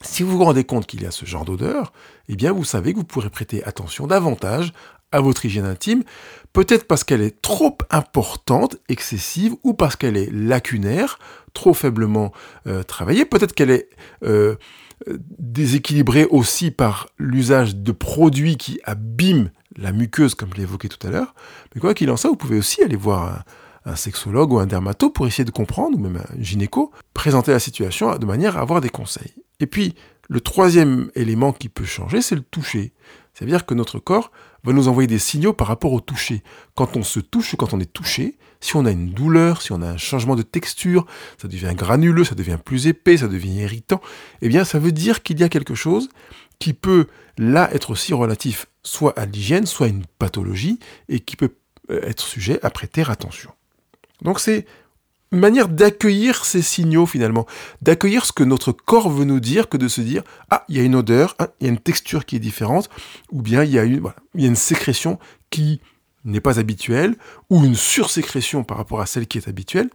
Si 0.00 0.22
vous 0.22 0.36
vous 0.36 0.44
rendez 0.44 0.64
compte 0.64 0.86
qu'il 0.86 1.02
y 1.02 1.06
a 1.06 1.10
ce 1.10 1.26
genre 1.26 1.44
d'odeur, 1.44 1.92
eh 2.28 2.36
bien 2.36 2.52
vous 2.52 2.64
savez 2.64 2.92
que 2.92 2.98
vous 2.98 3.04
pourrez 3.04 3.30
prêter 3.30 3.64
attention 3.64 4.06
davantage 4.06 4.72
à 5.12 5.20
votre 5.20 5.44
hygiène 5.44 5.66
intime, 5.66 6.02
peut-être 6.52 6.86
parce 6.86 7.04
qu'elle 7.04 7.20
est 7.20 7.40
trop 7.42 7.76
importante, 7.90 8.76
excessive, 8.88 9.54
ou 9.62 9.74
parce 9.74 9.94
qu'elle 9.94 10.16
est 10.16 10.30
lacunaire, 10.32 11.18
trop 11.52 11.74
faiblement 11.74 12.32
euh, 12.66 12.82
travaillée, 12.82 13.26
peut-être 13.26 13.54
qu'elle 13.54 13.70
est 13.70 13.90
euh, 14.24 14.56
déséquilibrée 15.38 16.26
aussi 16.26 16.70
par 16.70 17.08
l'usage 17.18 17.76
de 17.76 17.92
produits 17.92 18.56
qui 18.56 18.80
abîment 18.84 19.50
la 19.76 19.92
muqueuse, 19.92 20.34
comme 20.34 20.50
je 20.52 20.56
l'ai 20.56 20.62
évoqué 20.62 20.88
tout 20.88 21.04
à 21.06 21.10
l'heure. 21.10 21.34
Mais 21.74 21.80
quoi 21.80 21.94
qu'il 21.94 22.10
en 22.10 22.16
soit, 22.16 22.30
vous 22.30 22.36
pouvez 22.36 22.58
aussi 22.58 22.82
aller 22.82 22.96
voir 22.96 23.44
un, 23.84 23.96
sexologue 23.96 24.52
ou 24.52 24.58
un 24.58 24.66
dermato 24.66 25.10
pour 25.10 25.26
essayer 25.26 25.44
de 25.44 25.50
comprendre, 25.50 25.98
ou 25.98 26.00
même 26.00 26.16
un 26.16 26.42
gynéco, 26.42 26.92
présenter 27.14 27.50
la 27.50 27.58
situation 27.58 28.16
de 28.16 28.26
manière 28.26 28.56
à 28.56 28.60
avoir 28.60 28.80
des 28.80 28.90
conseils. 28.90 29.34
Et 29.60 29.66
puis, 29.66 29.94
le 30.28 30.40
troisième 30.40 31.10
élément 31.14 31.52
qui 31.52 31.68
peut 31.68 31.84
changer, 31.84 32.22
c'est 32.22 32.36
le 32.36 32.42
toucher. 32.42 32.92
C'est-à-dire 33.32 33.66
que 33.66 33.74
notre 33.74 33.98
corps 33.98 34.30
va 34.64 34.72
nous 34.72 34.88
envoyer 34.88 35.06
des 35.06 35.18
signaux 35.18 35.52
par 35.52 35.66
rapport 35.66 35.92
au 35.92 36.00
toucher. 36.00 36.42
Quand 36.74 36.96
on 36.96 37.02
se 37.02 37.20
touche, 37.20 37.56
quand 37.56 37.72
on 37.72 37.80
est 37.80 37.92
touché, 37.92 38.36
si 38.60 38.76
on 38.76 38.84
a 38.84 38.90
une 38.90 39.10
douleur, 39.10 39.62
si 39.62 39.72
on 39.72 39.82
a 39.82 39.88
un 39.88 39.96
changement 39.96 40.36
de 40.36 40.42
texture, 40.42 41.06
ça 41.40 41.48
devient 41.48 41.72
granuleux, 41.74 42.24
ça 42.24 42.34
devient 42.34 42.58
plus 42.62 42.86
épais, 42.86 43.16
ça 43.16 43.28
devient 43.28 43.54
irritant, 43.54 44.00
eh 44.40 44.48
bien 44.48 44.64
ça 44.64 44.78
veut 44.78 44.92
dire 44.92 45.22
qu'il 45.22 45.40
y 45.40 45.42
a 45.42 45.48
quelque 45.48 45.74
chose 45.74 46.08
qui 46.58 46.74
peut 46.74 47.06
là 47.38 47.68
être 47.74 47.90
aussi 47.90 48.14
relatif 48.14 48.66
soit 48.84 49.18
à 49.18 49.26
l'hygiène, 49.26 49.66
soit 49.66 49.86
à 49.86 49.90
une 49.90 50.04
pathologie, 50.18 50.78
et 51.08 51.20
qui 51.20 51.36
peut 51.36 51.54
euh, 51.90 52.00
être 52.02 52.22
sujet 52.22 52.60
à 52.62 52.70
prêter 52.70 53.02
attention. 53.02 53.50
Donc 54.22 54.38
c'est 54.38 54.66
manière 55.38 55.68
d'accueillir 55.68 56.44
ces 56.44 56.62
signaux 56.62 57.06
finalement, 57.06 57.46
d'accueillir 57.80 58.24
ce 58.24 58.32
que 58.32 58.44
notre 58.44 58.72
corps 58.72 59.10
veut 59.10 59.24
nous 59.24 59.40
dire, 59.40 59.68
que 59.68 59.76
de 59.76 59.88
se 59.88 60.00
dire 60.00 60.22
ah 60.50 60.64
il 60.68 60.76
y 60.76 60.80
a 60.80 60.82
une 60.82 60.94
odeur, 60.94 61.34
ah, 61.38 61.48
il 61.60 61.66
y 61.66 61.70
a 61.70 61.72
une 61.72 61.78
texture 61.78 62.24
qui 62.24 62.36
est 62.36 62.40
différente, 62.40 62.88
ou 63.30 63.42
bien 63.42 63.64
il 63.64 63.70
y 63.70 63.78
a 63.78 63.84
une, 63.84 64.56
sécrétion 64.56 65.18
qui 65.50 65.80
n'est 66.24 66.40
pas 66.40 66.58
habituelle, 66.60 67.16
ou 67.50 67.64
une 67.64 67.74
sursécrétion 67.74 68.64
par 68.64 68.76
rapport 68.76 69.00
à 69.00 69.06
celle 69.06 69.26
qui 69.26 69.38
est 69.38 69.48
habituelle. 69.48 69.90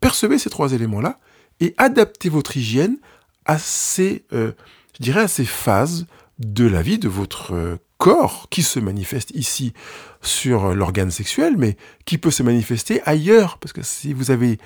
Percevez 0.00 0.38
ces 0.38 0.50
trois 0.50 0.72
éléments-là 0.72 1.20
et 1.60 1.74
adaptez 1.76 2.28
votre 2.28 2.56
hygiène 2.56 2.98
à 3.44 3.58
ces, 3.58 4.24
euh, 4.32 4.52
je 4.96 5.02
dirais, 5.02 5.22
à 5.22 5.28
ces 5.28 5.44
phases 5.44 6.06
de 6.38 6.66
la 6.66 6.82
vie 6.82 6.98
de 6.98 7.08
votre 7.08 7.54
euh, 7.54 7.76
corps 7.98 8.46
qui 8.50 8.62
se 8.62 8.80
manifeste 8.80 9.32
ici 9.32 9.74
sur 10.22 10.74
l'organe 10.74 11.10
sexuel, 11.10 11.56
mais 11.58 11.76
qui 12.04 12.16
peut 12.16 12.30
se 12.30 12.42
manifester 12.42 13.02
ailleurs. 13.04 13.58
Parce 13.58 13.72
que 13.72 13.82
si 13.82 14.12
vous 14.12 14.30
avez 14.30 14.58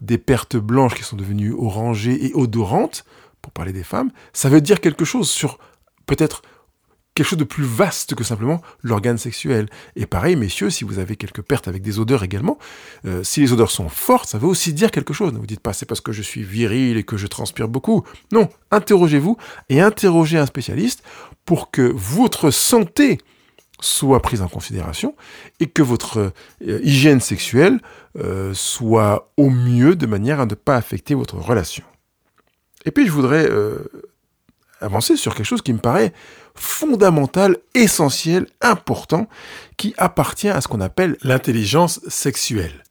des 0.00 0.18
pertes 0.18 0.56
blanches 0.56 0.94
qui 0.94 1.02
sont 1.02 1.16
devenues 1.16 1.52
orangées 1.52 2.26
et 2.26 2.34
odorantes, 2.34 3.04
pour 3.42 3.52
parler 3.52 3.72
des 3.72 3.84
femmes, 3.84 4.10
ça 4.32 4.48
veut 4.48 4.60
dire 4.60 4.80
quelque 4.80 5.04
chose 5.04 5.30
sur 5.30 5.58
peut-être 6.06 6.42
quelque 7.14 7.26
chose 7.26 7.38
de 7.38 7.44
plus 7.44 7.64
vaste 7.64 8.14
que 8.14 8.24
simplement 8.24 8.62
l'organe 8.82 9.18
sexuel. 9.18 9.68
Et 9.96 10.06
pareil, 10.06 10.36
messieurs, 10.36 10.70
si 10.70 10.84
vous 10.84 10.98
avez 10.98 11.16
quelques 11.16 11.42
pertes 11.42 11.68
avec 11.68 11.82
des 11.82 11.98
odeurs 11.98 12.22
également, 12.22 12.58
euh, 13.04 13.22
si 13.24 13.40
les 13.40 13.52
odeurs 13.52 13.70
sont 13.70 13.88
fortes, 13.88 14.28
ça 14.28 14.38
veut 14.38 14.46
aussi 14.46 14.72
dire 14.72 14.90
quelque 14.90 15.12
chose. 15.12 15.32
Ne 15.32 15.38
vous 15.38 15.46
dites 15.46 15.60
pas 15.60 15.72
c'est 15.72 15.86
parce 15.86 16.00
que 16.00 16.12
je 16.12 16.22
suis 16.22 16.42
viril 16.42 16.96
et 16.96 17.02
que 17.02 17.16
je 17.16 17.26
transpire 17.26 17.68
beaucoup. 17.68 18.04
Non, 18.32 18.48
interrogez-vous 18.70 19.36
et 19.68 19.80
interrogez 19.80 20.38
un 20.38 20.46
spécialiste 20.46 21.02
pour 21.44 21.70
que 21.70 21.82
votre 21.82 22.50
santé 22.50 23.18
soit 23.80 24.20
prise 24.20 24.42
en 24.42 24.48
considération 24.48 25.16
et 25.58 25.66
que 25.66 25.82
votre 25.82 26.32
euh, 26.62 26.80
hygiène 26.82 27.20
sexuelle 27.20 27.80
euh, 28.18 28.52
soit 28.54 29.32
au 29.36 29.48
mieux 29.48 29.96
de 29.96 30.06
manière 30.06 30.40
à 30.40 30.46
ne 30.46 30.54
pas 30.54 30.76
affecter 30.76 31.14
votre 31.14 31.36
relation. 31.36 31.84
Et 32.84 32.90
puis 32.90 33.06
je 33.06 33.12
voudrais 33.12 33.48
avancer 34.80 35.16
sur 35.16 35.34
quelque 35.34 35.46
chose 35.46 35.62
qui 35.62 35.72
me 35.72 35.78
paraît 35.78 36.12
fondamental, 36.54 37.56
essentiel, 37.74 38.46
important, 38.60 39.28
qui 39.76 39.94
appartient 39.98 40.48
à 40.48 40.60
ce 40.60 40.68
qu'on 40.68 40.80
appelle 40.80 41.16
l'intelligence 41.22 42.00
sexuelle. 42.08 42.84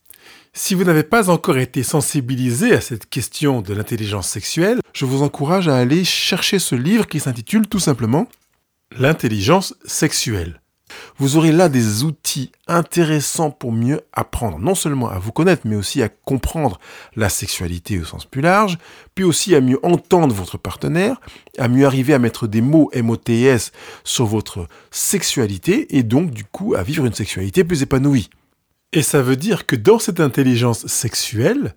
Si 0.53 0.74
vous 0.74 0.84
n'avez 0.84 1.03
pas 1.03 1.29
encore 1.29 1.58
été 1.58 1.84
sensibilisé 1.84 2.74
à 2.74 2.82
cette 2.82 3.08
question 3.08 3.62
de 3.62 3.74
l'intelligence 3.74 4.27
sexuelle, 4.27 4.79
je 4.94 5.06
vous 5.06 5.22
encourage 5.22 5.68
à 5.68 5.77
aller 5.77 6.03
chercher 6.03 6.60
ce 6.60 6.75
livre 6.75 7.08
qui 7.08 7.20
s'intitule 7.20 7.68
tout 7.68 7.79
simplement 7.79 8.27
L'intelligence 9.00 9.75
sexuelle. 9.86 10.60
Vous 11.20 11.38
aurez 11.38 11.53
là 11.53 11.70
des 11.70 12.03
outils 12.03 12.51
intéressants 12.68 13.50
pour 13.50 13.72
mieux 13.72 14.01
apprendre 14.12 14.60
non 14.60 14.75
seulement 14.75 15.10
à 15.10 15.20
vous 15.20 15.32
connaître, 15.32 15.62
mais 15.63 15.77
aussi 15.77 16.03
à 16.03 16.10
comprendre 16.10 16.82
la 17.15 17.29
sexualité 17.29 17.98
au 17.98 18.03
sens 18.03 18.25
plus 18.25 18.41
large, 18.41 18.77
puis 19.15 19.24
aussi 19.24 19.56
à 19.56 19.62
mieux 19.62 19.79
entendre 19.84 20.36
votre 20.36 20.58
partenaire, 20.58 21.22
à 21.58 21.70
mieux 21.70 21.86
arriver 21.86 22.13
à 22.13 22.20
mettre 22.20 22.46
des 22.46 22.60
mots 22.60 22.91
MOTS 22.94 23.72
sur 24.03 24.25
votre 24.25 24.68
sexualité 24.91 25.96
et 25.98 26.03
donc 26.03 26.32
du 26.32 26.44
coup 26.44 26.75
à 26.75 26.84
vivre 26.84 27.06
une 27.06 27.13
sexualité 27.13 27.63
plus 27.63 27.84
épanouie. 27.84 28.29
Et 28.91 29.01
ça 29.01 29.22
veut 29.22 29.38
dire 29.38 29.65
que 29.65 29.77
dans 29.77 30.00
cette 30.00 30.20
intelligence 30.20 30.88
sexuelle, 30.88 31.74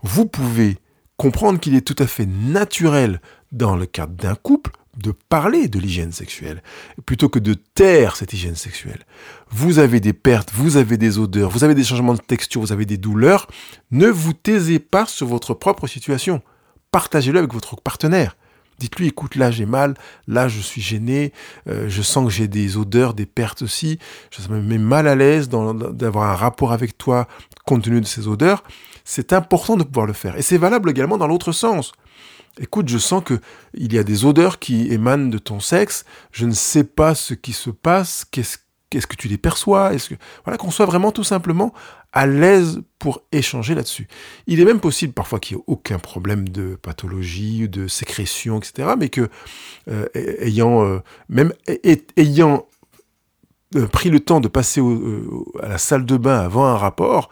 vous 0.00 0.24
pouvez 0.24 0.78
comprendre 1.18 1.60
qu'il 1.60 1.74
est 1.74 1.86
tout 1.86 2.02
à 2.02 2.06
fait 2.06 2.26
naturel 2.26 3.20
dans 3.50 3.76
le 3.76 3.84
cadre 3.84 4.14
d'un 4.14 4.36
couple 4.36 4.70
de 4.96 5.10
parler 5.10 5.68
de 5.68 5.78
l'hygiène 5.78 6.12
sexuelle, 6.12 6.62
plutôt 7.06 7.28
que 7.28 7.38
de 7.38 7.54
taire 7.54 8.16
cette 8.16 8.32
hygiène 8.32 8.56
sexuelle. 8.56 9.04
Vous 9.50 9.78
avez 9.78 10.00
des 10.00 10.12
pertes, 10.12 10.50
vous 10.52 10.76
avez 10.76 10.98
des 10.98 11.18
odeurs, 11.18 11.50
vous 11.50 11.64
avez 11.64 11.74
des 11.74 11.84
changements 11.84 12.14
de 12.14 12.20
texture, 12.20 12.60
vous 12.60 12.72
avez 12.72 12.84
des 12.84 12.98
douleurs. 12.98 13.46
Ne 13.90 14.08
vous 14.08 14.34
taisez 14.34 14.78
pas 14.78 15.06
sur 15.06 15.26
votre 15.26 15.54
propre 15.54 15.86
situation. 15.86 16.42
Partagez-le 16.90 17.38
avec 17.38 17.54
votre 17.54 17.80
partenaire. 17.80 18.36
Dites-lui, 18.78 19.06
écoute, 19.08 19.36
là 19.36 19.50
j'ai 19.50 19.64
mal, 19.64 19.94
là 20.26 20.48
je 20.48 20.60
suis 20.60 20.82
gêné, 20.82 21.32
euh, 21.68 21.88
je 21.88 22.02
sens 22.02 22.26
que 22.26 22.32
j'ai 22.32 22.48
des 22.48 22.76
odeurs, 22.76 23.14
des 23.14 23.26
pertes 23.26 23.62
aussi, 23.62 23.98
ça 24.30 24.48
me 24.48 24.60
met 24.60 24.78
mal 24.78 25.06
à 25.06 25.14
l'aise 25.14 25.48
d'avoir 25.48 26.30
un 26.30 26.34
rapport 26.34 26.72
avec 26.72 26.98
toi 26.98 27.28
compte 27.64 27.84
tenu 27.84 28.00
de 28.00 28.06
ces 28.06 28.26
odeurs. 28.26 28.64
C'est 29.04 29.32
important 29.32 29.76
de 29.76 29.84
pouvoir 29.84 30.06
le 30.06 30.12
faire. 30.12 30.36
Et 30.36 30.42
c'est 30.42 30.58
valable 30.58 30.90
également 30.90 31.16
dans 31.16 31.26
l'autre 31.26 31.52
sens 31.52 31.92
écoute, 32.58 32.88
je 32.88 32.98
sens 32.98 33.22
que 33.24 33.40
il 33.74 33.92
y 33.92 33.98
a 33.98 34.04
des 34.04 34.24
odeurs 34.24 34.58
qui 34.58 34.92
émanent 34.92 35.28
de 35.28 35.38
ton 35.38 35.60
sexe, 35.60 36.04
je 36.32 36.46
ne 36.46 36.52
sais 36.52 36.84
pas 36.84 37.14
ce 37.14 37.34
qui 37.34 37.52
se 37.52 37.70
passe, 37.70 38.24
qu'est-ce 38.30 38.58
ce 39.00 39.06
que 39.06 39.16
tu 39.16 39.28
les 39.28 39.38
perçois? 39.38 39.92
Voilà 40.44 40.58
qu'on 40.58 40.70
soit 40.70 40.86
vraiment 40.86 41.12
tout 41.12 41.24
simplement 41.24 41.72
à 42.12 42.26
l'aise 42.26 42.82
pour 42.98 43.22
échanger 43.32 43.74
là-dessus. 43.74 44.06
Il 44.46 44.60
est 44.60 44.64
même 44.64 44.80
possible 44.80 45.12
parfois 45.12 45.40
qu'il 45.40 45.56
n'y 45.56 45.62
ait 45.62 45.64
aucun 45.66 45.98
problème 45.98 46.48
de 46.48 46.74
pathologie, 46.74 47.68
de 47.68 47.88
sécrétion, 47.88 48.58
etc. 48.58 48.90
Mais 48.98 49.08
que 49.08 49.30
euh, 49.90 50.06
ayant 50.14 50.84
euh, 50.84 50.98
même 51.28 51.52
ayant 52.16 52.66
euh, 53.76 53.86
pris 53.86 54.10
le 54.10 54.20
temps 54.20 54.40
de 54.40 54.48
passer 54.48 54.82
à 55.62 55.68
la 55.68 55.78
salle 55.78 56.04
de 56.04 56.16
bain 56.18 56.38
avant 56.38 56.66
un 56.66 56.76
rapport, 56.76 57.30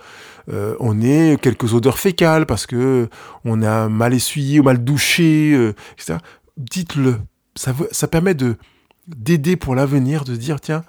euh, 0.53 0.75
on 0.81 1.01
ait 1.01 1.37
quelques 1.41 1.75
odeurs 1.75 1.99
fécales 1.99 2.47
parce 2.47 2.67
que 2.67 3.09
on 3.45 3.63
a 3.63 3.89
mal 3.89 4.15
essuyé 4.15 4.61
ou 4.61 4.63
mal 4.65 4.83
douché, 4.83 5.53
euh, 5.55 5.75
etc. 5.95 6.19
Dites-le. 6.57 7.21
Ça, 7.57 7.75
ça 7.91 8.09
permet 8.09 8.35
de 8.35 8.57
d'aider 9.07 9.57
pour 9.57 9.75
l'avenir, 9.75 10.25
de 10.25 10.37
dire 10.37 10.61
tiens, 10.61 10.85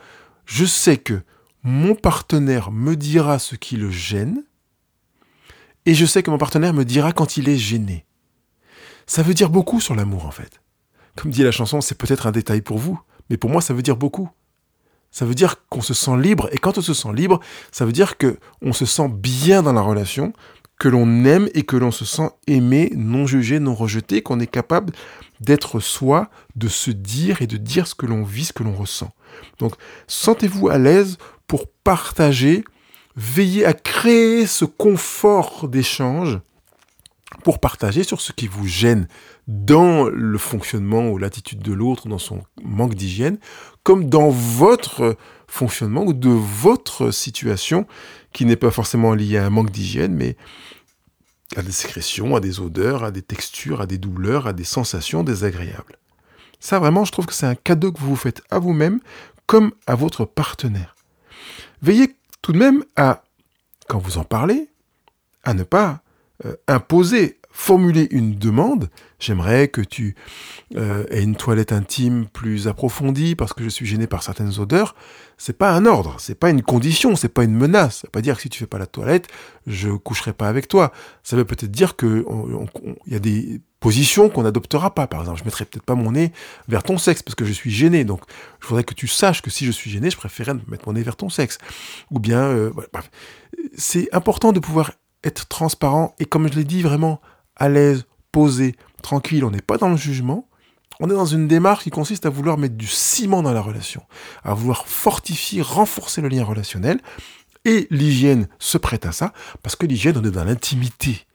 je 0.46 0.66
sais 0.66 0.98
que 0.98 1.22
mon 1.64 1.96
partenaire 1.96 2.72
me 2.72 2.96
dira 2.96 3.40
ce 3.40 3.56
qui 3.56 3.78
le 3.78 3.90
gêne, 3.90 4.44
et 5.86 5.94
je 5.94 6.06
sais 6.06 6.24
que 6.24 6.30
mon 6.32 6.38
partenaire 6.38 6.74
me 6.74 6.86
dira 6.86 7.14
quand 7.14 7.38
il 7.38 7.50
est 7.50 7.58
gêné. 7.58 8.06
Ça 9.08 9.24
veut 9.24 9.34
dire 9.34 9.50
beaucoup 9.50 9.80
sur 9.82 9.96
l'amour 9.96 10.26
en 10.26 10.32
fait. 10.32 10.62
Comme 11.16 11.32
dit 11.32 11.44
la 11.44 11.52
chanson, 11.52 11.82
c'est 11.82 11.98
peut-être 11.98 12.28
un 12.28 12.32
détail 12.32 12.62
pour 12.62 12.78
vous, 12.78 13.00
mais 13.30 13.38
pour 13.38 13.50
moi 13.50 13.62
ça 13.62 13.74
veut 13.74 13.82
dire 13.82 13.98
beaucoup. 13.98 14.30
Ça 15.12 15.26
veut 15.26 15.36
dire 15.36 15.58
qu'on 15.70 15.82
se 15.82 15.94
sent 15.94 16.18
libre, 16.18 16.48
et 16.52 16.58
quand 16.58 16.78
on 16.78 16.82
se 16.82 16.94
sent 16.94 17.14
libre, 17.14 17.40
ça 17.72 17.86
veut 17.86 17.92
dire 17.92 18.18
que 18.18 18.38
on 18.62 18.74
se 18.74 18.86
sent 18.86 19.10
bien 19.10 19.62
dans 19.62 19.74
la 19.74 19.82
relation, 19.82 20.34
que 20.80 20.88
l'on 20.88 21.26
aime 21.26 21.48
et 21.54 21.64
que 21.64 21.76
l'on 21.76 21.92
se 21.92 22.06
sent 22.06 22.30
aimé, 22.48 22.92
non 22.96 23.28
jugé, 23.28 23.60
non 23.60 23.76
rejeté, 23.76 24.24
qu'on 24.24 24.40
est 24.40 24.48
capable 24.48 24.94
d'être 25.40 25.80
soi, 25.80 26.30
de 26.56 26.68
se 26.68 26.90
dire 26.90 27.42
et 27.42 27.48
de 27.48 27.58
dire 27.58 27.88
ce 27.88 27.94
que 27.94 28.08
l'on 28.08 28.24
vit, 28.24 28.46
ce 28.46 28.54
que 28.54 28.64
l'on 28.64 28.74
ressent. 28.74 29.12
Donc, 29.60 29.74
sentez-vous 30.08 30.70
à 30.70 30.78
l'aise 30.78 31.18
pour 31.46 31.68
partager, 31.68 32.64
veillez 33.16 33.66
à 33.66 33.74
créer 33.74 34.48
ce 34.48 34.66
confort 34.66 35.68
d'échange 35.68 36.40
pour 37.44 37.60
partager 37.60 38.04
sur 38.04 38.22
ce 38.22 38.32
qui 38.32 38.48
vous 38.48 38.68
gêne 38.68 39.08
dans 39.52 40.08
le 40.08 40.38
fonctionnement 40.38 41.10
ou 41.10 41.18
l'attitude 41.18 41.60
de 41.60 41.74
l'autre, 41.74 42.08
dans 42.08 42.18
son 42.18 42.42
manque 42.64 42.96
d'hygiène, 42.96 43.38
comme 43.84 44.10
dans 44.10 44.30
votre 44.30 45.18
fonctionnement 45.48 46.04
ou 46.04 46.14
de 46.14 46.30
votre 46.30 47.12
situation 47.12 47.86
qui 48.32 48.46
n'est 48.46 48.56
pas 48.56 48.72
forcément 48.72 49.14
liée 49.14 49.38
à 49.38 49.46
un 49.46 49.50
manque 49.50 49.72
d'hygiène, 49.72 50.14
mais 50.14 50.38
à 51.58 51.62
des 51.62 51.74
sécrétions, 51.74 52.36
à 52.38 52.40
des 52.40 52.62
odeurs, 52.62 53.04
à 53.04 53.12
des 53.12 53.22
textures, 53.22 53.82
à 53.82 53.88
des 53.88 53.98
douleurs, 53.98 54.48
à 54.48 54.54
des 54.54 54.64
sensations 54.64 55.22
désagréables. 55.22 55.98
Ça 56.62 56.80
vraiment, 56.80 57.04
je 57.04 57.12
trouve 57.12 57.26
que 57.26 57.34
c'est 57.34 57.46
un 57.46 57.56
cadeau 57.56 57.92
que 57.92 58.00
vous 58.00 58.12
vous 58.12 58.16
faites 58.16 58.42
à 58.52 58.60
vous-même 58.60 59.02
comme 59.48 59.74
à 59.86 59.96
votre 59.96 60.24
partenaire. 60.24 60.96
Veillez 61.82 62.16
tout 62.42 62.54
de 62.54 62.58
même 62.58 62.86
à, 62.96 63.24
quand 63.90 64.00
vous 64.00 64.18
en 64.18 64.24
parlez, 64.24 64.70
à 65.44 65.54
ne 65.54 65.64
pas 65.64 66.04
euh, 66.46 66.56
imposer, 66.70 67.41
formuler 67.52 68.08
une 68.12 68.36
demande. 68.36 68.90
J'aimerais 69.20 69.68
que 69.68 69.82
tu 69.82 70.16
euh, 70.76 71.06
aies 71.12 71.22
une 71.22 71.36
toilette 71.36 71.72
intime 71.72 72.26
plus 72.28 72.68
approfondie 72.68 73.36
parce 73.36 73.54
que 73.54 73.64
je 73.64 73.70
suis 73.70 73.86
gêné 73.86 74.08
par 74.08 74.24
certaines 74.24 74.60
odeurs. 74.60 74.96
C'est 75.38 75.58
pas 75.58 75.72
un 75.74 75.86
ordre, 75.86 76.16
c'est 76.20 76.36
pas 76.36 76.50
une 76.50 76.62
condition, 76.62 77.16
c'est 77.16 77.30
pas 77.30 77.44
une 77.44 77.56
menace. 77.56 77.98
Ça 77.98 78.08
veut 78.08 78.12
pas 78.12 78.22
dire 78.22 78.36
que 78.36 78.42
si 78.44 78.50
tu 78.50 78.60
fais 78.60 78.68
pas 78.68 78.78
la 78.78 78.86
toilette, 78.88 79.28
je 79.68 79.90
coucherai 79.90 80.34
pas 80.34 80.48
avec 80.48 80.68
toi. 80.68 80.92
Ça 81.24 81.36
veut 81.36 81.46
peut-être 81.46 81.72
dire 81.72 81.96
que 81.96 82.26
il 83.08 83.14
y 83.14 83.16
a 83.16 83.20
des 83.20 83.62
positions 83.80 84.30
qu'on 84.30 84.44
n'adoptera 84.44 84.96
pas. 84.96 85.08
Par 85.08 85.22
exemple, 85.22 85.40
je 85.40 85.44
mettrai 85.44 85.66
peut-être 85.66 85.84
pas 85.84 85.96
mon 85.96 86.12
nez 86.12 86.32
vers 86.68 86.84
ton 86.84 86.98
sexe 86.98 87.22
parce 87.22 87.36
que 87.36 87.46
je 87.46 87.52
suis 87.52 87.72
gêné. 87.72 88.06
Donc, 88.06 88.22
je 88.62 88.68
voudrais 88.68 88.84
que 88.84 88.94
tu 88.94 89.08
saches 89.08 89.42
que 89.42 89.50
si 89.50 89.66
je 89.66 89.72
suis 89.72 89.90
gêné, 89.92 90.10
je 90.10 90.18
préférerais 90.18 90.58
mettre 90.68 90.88
mon 90.88 90.94
nez 90.94 91.04
vers 91.04 91.16
ton 91.16 91.30
sexe. 91.30 91.58
Ou 92.12 92.20
bien, 92.20 92.42
euh, 92.42 92.72
c'est 93.76 94.08
important 94.14 94.54
de 94.54 94.60
pouvoir 94.60 94.92
être 95.24 95.48
transparent 95.48 96.16
et 96.20 96.26
comme 96.26 96.48
je 96.52 96.54
l'ai 96.54 96.64
dit, 96.64 96.82
vraiment 96.82 97.22
à 97.62 97.70
l'aise, 97.70 98.06
posé, 98.32 98.76
tranquille. 99.04 99.46
On 99.46 99.52
n'est 99.52 99.62
pas 99.62 99.78
dans 99.78 99.90
le 99.90 99.96
jugement. 99.96 100.48
On 101.00 101.10
est 101.10 101.14
dans 101.14 101.28
une 101.28 101.48
démarche 101.48 101.84
qui 101.84 101.92
consiste 101.92 102.26
à 102.26 102.30
vouloir 102.30 102.58
mettre 102.58 102.76
du 102.76 102.88
ciment 102.88 103.44
dans 103.44 103.54
la 103.54 103.62
relation, 103.62 104.04
à 104.44 104.56
vouloir 104.56 104.88
fortifier, 104.88 105.62
renforcer 105.62 106.22
le 106.22 106.28
lien 106.28 106.44
relationnel. 106.44 107.00
Et 107.64 107.88
l'hygiène 107.92 108.48
se 108.58 108.80
prête 108.80 109.06
à 109.06 109.12
ça, 109.12 109.32
parce 109.62 109.76
que 109.76 109.86
l'hygiène, 109.86 110.18
on 110.18 110.24
est 110.24 110.32
dans 110.32 110.44
l'intimité. 110.44 111.28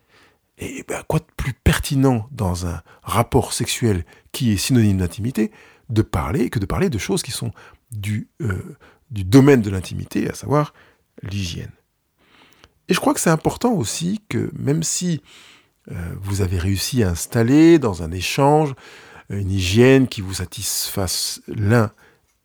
Et 0.59 0.85
ben, 0.89 1.03
quoi 1.07 1.21
de 1.21 1.27
plus 1.37 1.53
pertinent 1.53 2.27
dans 2.33 2.67
un 2.67 2.83
rapport 3.03 3.53
sexuel 3.53 4.05
qui 4.33 4.53
est 4.53 4.57
synonyme 4.57 4.99
d'intimité 4.99 5.53
de 5.91 6.03
parler 6.03 6.51
que 6.51 6.59
de 6.59 6.67
parler 6.67 6.91
de 6.91 6.99
choses 6.99 7.23
qui 7.23 7.31
sont 7.31 7.53
du, 7.93 8.29
euh, 8.41 8.77
du 9.13 9.23
domaine 9.23 9.63
de 9.63 9.71
l'intimité, 9.71 10.29
à 10.29 10.35
savoir 10.35 10.75
l'hygiène. 11.23 11.71
Et 12.89 12.95
je 12.95 13.01
crois 13.01 13.15
que 13.15 13.21
c'est 13.21 13.31
important 13.31 13.73
aussi 13.73 14.23
que 14.29 14.51
même 14.55 14.83
si 14.83 15.23
vous 16.21 16.41
avez 16.41 16.59
réussi 16.59 17.03
à 17.03 17.11
installer 17.11 17.79
dans 17.79 18.03
un 18.03 18.11
échange 18.11 18.75
une 19.31 19.51
hygiène 19.51 20.09
qui 20.09 20.21
vous 20.21 20.35
satisfasse 20.35 21.41
l'un 21.49 21.91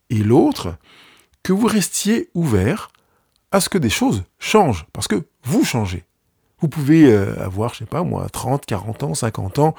et 0.09 0.17
l'autre, 0.17 0.75
que 1.43 1.53
vous 1.53 1.67
restiez 1.67 2.29
ouvert 2.33 2.91
à 3.51 3.59
ce 3.59 3.69
que 3.69 3.77
des 3.77 3.89
choses 3.89 4.23
changent, 4.39 4.85
parce 4.93 5.07
que 5.07 5.23
vous 5.43 5.63
changez. 5.63 6.05
Vous 6.59 6.67
pouvez 6.67 7.11
euh, 7.11 7.43
avoir, 7.43 7.73
je 7.73 7.79
sais 7.79 7.85
pas 7.85 8.03
moi, 8.03 8.27
30, 8.31 8.65
40 8.65 9.03
ans, 9.03 9.13
50 9.15 9.59
ans, 9.59 9.75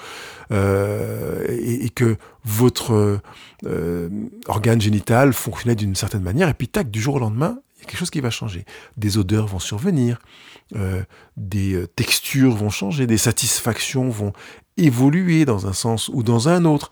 euh, 0.51 1.45
et, 1.49 1.89
que 1.91 2.17
votre 2.45 3.21
organe 4.49 4.81
génital 4.81 5.33
fonctionnait 5.33 5.77
d'une 5.77 5.95
certaine 5.95 6.23
manière, 6.23 6.49
et 6.49 6.55
puis 6.55 6.69
tac, 6.69 6.91
du 6.91 7.01
jour 7.01 7.17
au 7.17 7.19
lendemain, 7.21 7.59
il 7.77 7.83
y 7.83 7.85
a 7.85 7.91
quelque 7.91 7.99
chose 7.99 8.11
qui 8.11 8.21
va 8.21 8.31
changer. 8.31 8.65
Des 8.97 9.17
odeurs 9.17 9.47
vont 9.47 9.61
survenir, 9.61 10.19
euh, 10.77 11.03
des 11.37 11.75
euh, 11.75 11.87
textures 11.87 12.55
vont 12.55 12.71
changer, 12.71 13.07
des 13.07 13.19
satisfactions 13.19 14.09
vont 14.09 14.33
évoluer 14.77 15.45
dans 15.45 15.67
un 15.67 15.73
sens 15.73 16.09
ou 16.09 16.23
dans 16.23 16.49
un 16.49 16.65
autre. 16.65 16.91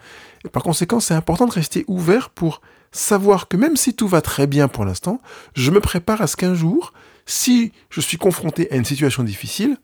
Par 0.53 0.63
conséquent, 0.63 1.01
c'est 1.01 1.15
important 1.15 1.47
de 1.47 1.53
rester 1.53 1.85
ouvert 1.87 2.31
pour 2.31 2.61
savoir 2.93 3.49
que 3.49 3.57
même 3.57 3.77
si 3.77 3.95
tout 3.95 4.09
va 4.09 4.21
très 4.21 4.47
bien 4.47 4.69
pour 4.69 4.85
l'instant, 4.85 5.21
je 5.55 5.71
me 5.71 5.81
prépare 5.81 6.21
à 6.21 6.27
ce 6.27 6.37
qu'un 6.37 6.55
jour, 6.55 6.93
si 7.27 7.73
je 7.89 8.01
suis 8.01 8.19
confronté 8.19 8.71
à 8.73 8.77
une 8.77 8.85
situation 8.85 9.23
difficile, 9.23 9.77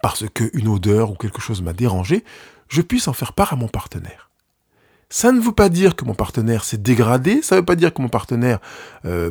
parce 0.00 0.24
qu'une 0.32 0.68
odeur 0.68 1.10
ou 1.10 1.14
quelque 1.14 1.40
chose 1.40 1.62
m'a 1.62 1.72
dérangé, 1.72 2.24
je 2.68 2.82
puisse 2.82 3.08
en 3.08 3.12
faire 3.12 3.32
part 3.32 3.52
à 3.52 3.56
mon 3.56 3.68
partenaire. 3.68 4.30
Ça 5.10 5.32
ne 5.32 5.40
veut 5.40 5.52
pas 5.52 5.68
dire 5.68 5.94
que 5.94 6.04
mon 6.04 6.14
partenaire 6.14 6.64
s'est 6.64 6.78
dégradé, 6.78 7.42
ça 7.42 7.56
ne 7.56 7.60
veut 7.60 7.66
pas 7.66 7.76
dire 7.76 7.92
que 7.92 8.00
mon 8.00 8.08
partenaire 8.08 8.60
euh, 9.04 9.30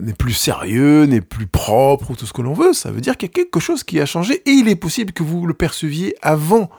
n'est 0.00 0.12
plus 0.12 0.32
sérieux, 0.32 1.04
n'est 1.04 1.20
plus 1.20 1.46
propre 1.46 2.10
ou 2.10 2.16
tout 2.16 2.26
ce 2.26 2.32
que 2.32 2.42
l'on 2.42 2.54
veut, 2.54 2.72
ça 2.72 2.90
veut 2.90 3.00
dire 3.00 3.16
qu'il 3.16 3.28
y 3.28 3.30
a 3.30 3.34
quelque 3.34 3.60
chose 3.60 3.84
qui 3.84 4.00
a 4.00 4.06
changé 4.06 4.42
et 4.46 4.50
il 4.50 4.68
est 4.68 4.76
possible 4.76 5.12
que 5.12 5.22
vous 5.22 5.46
le 5.46 5.54
perceviez 5.54 6.14
avant 6.22 6.70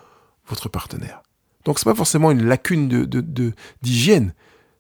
votre 0.47 0.69
partenaire. 0.69 1.21
Donc 1.65 1.80
c'est 1.80 1.86
pas 1.86 1.95
forcément 1.95 2.32
une 2.32 2.45
lacune 2.45 2.88
de, 2.88 3.54
d'hygiène. 3.82 4.34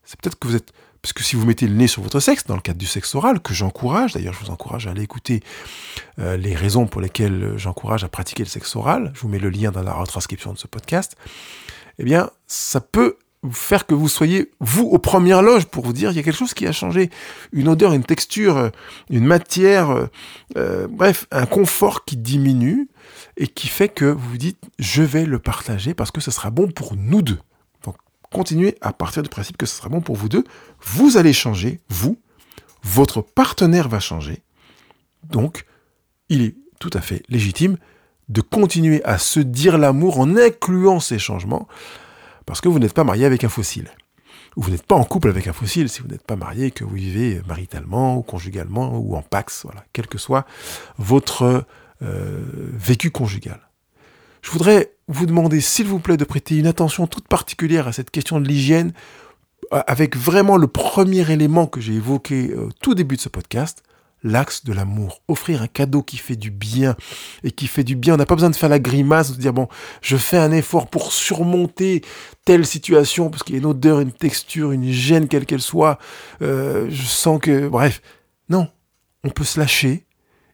C'est 0.03 0.19
peut-être 0.19 0.37
que 0.39 0.47
vous 0.47 0.55
êtes 0.55 0.71
parce 1.01 1.13
que 1.13 1.23
si 1.23 1.35
vous 1.35 1.47
mettez 1.47 1.67
le 1.67 1.73
nez 1.73 1.87
sur 1.87 2.03
votre 2.03 2.19
sexe, 2.19 2.45
dans 2.45 2.53
le 2.53 2.61
cadre 2.61 2.77
du 2.77 2.85
sexe 2.85 3.15
oral, 3.15 3.39
que 3.39 3.55
j'encourage, 3.55 4.13
d'ailleurs 4.13 4.35
je 4.35 4.39
vous 4.45 4.51
encourage 4.51 4.85
à 4.85 4.91
aller 4.91 5.01
écouter 5.01 5.41
euh, 6.19 6.37
les 6.37 6.53
raisons 6.53 6.85
pour 6.85 7.01
lesquelles 7.01 7.53
j'encourage 7.57 8.03
à 8.03 8.07
pratiquer 8.07 8.43
le 8.43 8.49
sexe 8.49 8.75
oral, 8.75 9.11
je 9.15 9.21
vous 9.21 9.27
mets 9.27 9.39
le 9.39 9.49
lien 9.49 9.71
dans 9.71 9.81
la 9.81 9.93
retranscription 9.93 10.53
de 10.53 10.59
ce 10.59 10.67
podcast, 10.67 11.15
eh 11.97 12.03
bien 12.03 12.29
ça 12.45 12.81
peut 12.81 13.17
faire 13.49 13.87
que 13.87 13.95
vous 13.95 14.07
soyez, 14.07 14.51
vous, 14.59 14.83
aux 14.83 14.99
premières 14.99 15.41
loges 15.41 15.65
pour 15.65 15.83
vous 15.83 15.93
dire, 15.93 16.11
il 16.11 16.15
y 16.15 16.19
a 16.19 16.23
quelque 16.23 16.37
chose 16.37 16.53
qui 16.53 16.67
a 16.67 16.71
changé. 16.71 17.09
Une 17.51 17.67
odeur, 17.67 17.93
une 17.93 18.03
texture, 18.03 18.57
euh, 18.57 18.69
une 19.09 19.25
matière, 19.25 19.89
euh, 19.89 20.07
euh, 20.57 20.87
bref, 20.87 21.25
un 21.31 21.45
confort 21.45 22.05
qui 22.05 22.17
diminue 22.17 22.87
et 23.37 23.47
qui 23.47 23.67
fait 23.67 23.89
que 23.89 24.05
vous 24.05 24.29
vous 24.29 24.37
dites, 24.37 24.61
je 24.77 25.01
vais 25.01 25.25
le 25.25 25.39
partager 25.39 25.93
parce 25.93 26.11
que 26.11 26.21
ce 26.21 26.29
sera 26.29 26.51
bon 26.51 26.69
pour 26.69 26.95
nous 26.95 27.23
deux. 27.23 27.39
Donc, 27.83 27.95
continuez 28.31 28.77
à 28.81 28.93
partir 28.93 29.23
du 29.23 29.29
principe 29.29 29.57
que 29.57 29.65
ce 29.65 29.75
sera 29.75 29.89
bon 29.89 30.01
pour 30.01 30.15
vous 30.15 30.29
deux. 30.29 30.43
Vous 30.81 31.17
allez 31.17 31.33
changer, 31.33 31.79
vous, 31.89 32.19
votre 32.83 33.21
partenaire 33.21 33.89
va 33.89 33.99
changer. 33.99 34.43
Donc, 35.23 35.65
il 36.29 36.43
est 36.43 36.55
tout 36.79 36.91
à 36.93 37.01
fait 37.01 37.23
légitime 37.27 37.77
de 38.29 38.41
continuer 38.41 39.03
à 39.03 39.17
se 39.17 39.39
dire 39.39 39.77
l'amour 39.77 40.19
en 40.19 40.37
incluant 40.37 40.99
ces 40.99 41.19
changements 41.19 41.67
parce 42.51 42.59
que 42.59 42.67
vous 42.67 42.79
n'êtes 42.79 42.93
pas 42.93 43.05
marié 43.05 43.23
avec 43.23 43.45
un 43.45 43.49
fossile. 43.49 43.87
Ou 44.57 44.63
vous 44.63 44.71
n'êtes 44.71 44.85
pas 44.85 44.97
en 44.97 45.05
couple 45.05 45.29
avec 45.29 45.47
un 45.47 45.53
fossile 45.53 45.87
si 45.87 46.01
vous 46.01 46.09
n'êtes 46.09 46.27
pas 46.27 46.35
marié, 46.35 46.71
que 46.71 46.83
vous 46.83 46.95
vivez 46.95 47.41
maritalement 47.47 48.17
ou 48.17 48.23
conjugalement 48.23 48.97
ou 48.97 49.15
en 49.15 49.21
pax, 49.21 49.65
quel 49.93 50.05
que 50.05 50.17
soit 50.17 50.45
votre 50.97 51.65
euh, 52.01 52.41
vécu 52.73 53.09
conjugal. 53.09 53.61
Je 54.41 54.51
voudrais 54.51 54.91
vous 55.07 55.25
demander, 55.27 55.61
s'il 55.61 55.87
vous 55.87 55.99
plaît, 55.99 56.17
de 56.17 56.25
prêter 56.25 56.57
une 56.57 56.67
attention 56.67 57.07
toute 57.07 57.29
particulière 57.29 57.87
à 57.87 57.93
cette 57.93 58.11
question 58.11 58.41
de 58.41 58.49
l'hygiène, 58.49 58.91
avec 59.71 60.17
vraiment 60.17 60.57
le 60.57 60.67
premier 60.67 61.31
élément 61.31 61.67
que 61.67 61.79
j'ai 61.79 61.93
évoqué 61.93 62.53
au 62.53 62.69
tout 62.81 62.95
début 62.95 63.15
de 63.15 63.21
ce 63.21 63.29
podcast, 63.29 63.81
l'axe 64.23 64.63
de 64.63 64.73
l'amour. 64.73 65.21
Offrir 65.27 65.61
un 65.61 65.67
cadeau 65.67 66.03
qui 66.03 66.17
fait 66.17 66.35
du 66.35 66.51
bien 66.51 66.95
et 67.43 67.51
qui 67.51 67.67
fait 67.67 67.83
du 67.83 67.95
bien. 67.95 68.15
On 68.15 68.17
n'a 68.17 68.25
pas 68.25 68.35
besoin 68.35 68.49
de 68.49 68.55
faire 68.55 68.69
la 68.69 68.79
grimace, 68.79 69.31
de 69.31 69.41
dire 69.41 69.53
bon, 69.53 69.67
je 70.01 70.17
fais 70.17 70.37
un 70.37 70.51
effort 70.51 70.87
pour 70.87 71.11
surmonter 71.11 72.01
telle 72.45 72.65
situation 72.65 73.29
parce 73.29 73.43
qu'il 73.43 73.55
y 73.55 73.57
a 73.57 73.61
une 73.61 73.67
odeur, 73.67 73.99
une 73.99 74.11
texture, 74.11 74.71
une 74.71 74.91
gêne 74.91 75.27
quelle 75.27 75.45
qu'elle 75.45 75.61
soit. 75.61 75.99
Euh, 76.41 76.87
je 76.89 77.05
sens 77.05 77.39
que, 77.41 77.67
bref, 77.67 78.01
non, 78.49 78.67
on 79.23 79.29
peut 79.29 79.43
se 79.43 79.59
lâcher 79.59 80.05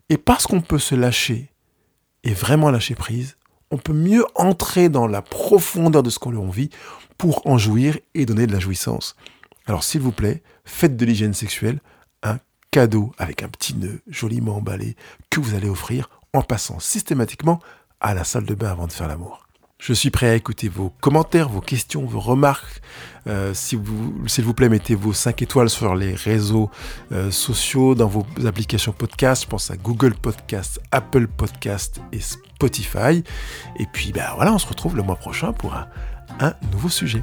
et 0.10 0.18
parce 0.18 0.48
qu'on 0.48 0.62
peut 0.62 0.80
se 0.80 0.96
lâcher 0.96 1.52
et 2.24 2.34
vraiment 2.34 2.72
lâcher 2.72 2.96
prise, 2.96 3.38
on 3.72 3.78
peut 3.78 3.94
mieux 3.94 4.26
entrer 4.36 4.90
dans 4.90 5.08
la 5.08 5.22
profondeur 5.22 6.04
de 6.04 6.10
ce 6.10 6.20
qu'on 6.20 6.50
vit 6.50 6.70
pour 7.18 7.46
en 7.46 7.58
jouir 7.58 7.98
et 8.14 8.26
donner 8.26 8.48
de 8.48 8.54
la 8.54 8.60
jouissance. 8.60 9.16
Alors 9.66 9.84
s'il 9.84 10.02
vous 10.02 10.12
plaît, 10.12 10.42
faites 10.64 10.96
de 10.96 11.06
l'hygiène 11.06 11.34
sexuelle 11.34 11.80
un 12.24 12.40
cadeau 12.72 13.14
avec 13.18 13.44
un 13.44 13.50
petit 13.50 13.76
nœud 13.76 14.02
joliment 14.08 14.58
emballé 14.58 14.96
que 15.30 15.40
vous 15.40 15.56
allez 15.56 15.70
offrir 15.70 16.10
en 16.34 16.42
passant 16.42 16.80
systématiquement 16.80 17.60
à 18.00 18.14
la 18.14 18.24
salle 18.24 18.46
de 18.46 18.54
bain 18.54 18.72
avant 18.72 18.88
de 18.88 18.92
faire 18.92 19.08
l'amour. 19.08 19.48
Je 19.80 19.94
suis 19.94 20.10
prêt 20.10 20.28
à 20.28 20.34
écouter 20.34 20.70
vos 20.70 20.92
commentaires, 21.02 21.50
vos 21.50 21.62
questions, 21.62 22.04
vos 22.04 22.20
remarques. 22.20 22.82
Euh, 23.28 23.54
s'il 23.54 23.80
vous 23.80 24.54
plaît, 24.54 24.70
mettez 24.70 24.96
vos 24.96 25.14
5 25.14 25.40
étoiles 25.44 25.70
sur 25.70 25.94
les 25.94 26.16
réseaux 26.16 26.72
euh, 27.12 27.30
sociaux, 27.30 27.94
dans 27.94 28.08
vos 28.08 28.26
applications 28.46 28.92
podcast. 28.92 29.44
Je 29.44 29.48
pense 29.50 29.70
à 29.70 29.78
Google 29.78 30.16
Podcast, 30.16 30.82
Apple 30.92 31.28
Podcast 31.28 32.02
et 32.12 32.20
Spotify. 32.20 33.24
Et 33.78 33.86
puis, 33.94 34.12
ben 34.12 34.26
voilà, 34.36 34.52
on 34.52 34.58
se 34.58 34.68
retrouve 34.68 34.96
le 34.96 35.04
mois 35.04 35.16
prochain 35.16 35.54
pour 35.54 35.76
un 36.40 36.54
nouveau 36.72 36.90
sujet. 36.90 37.22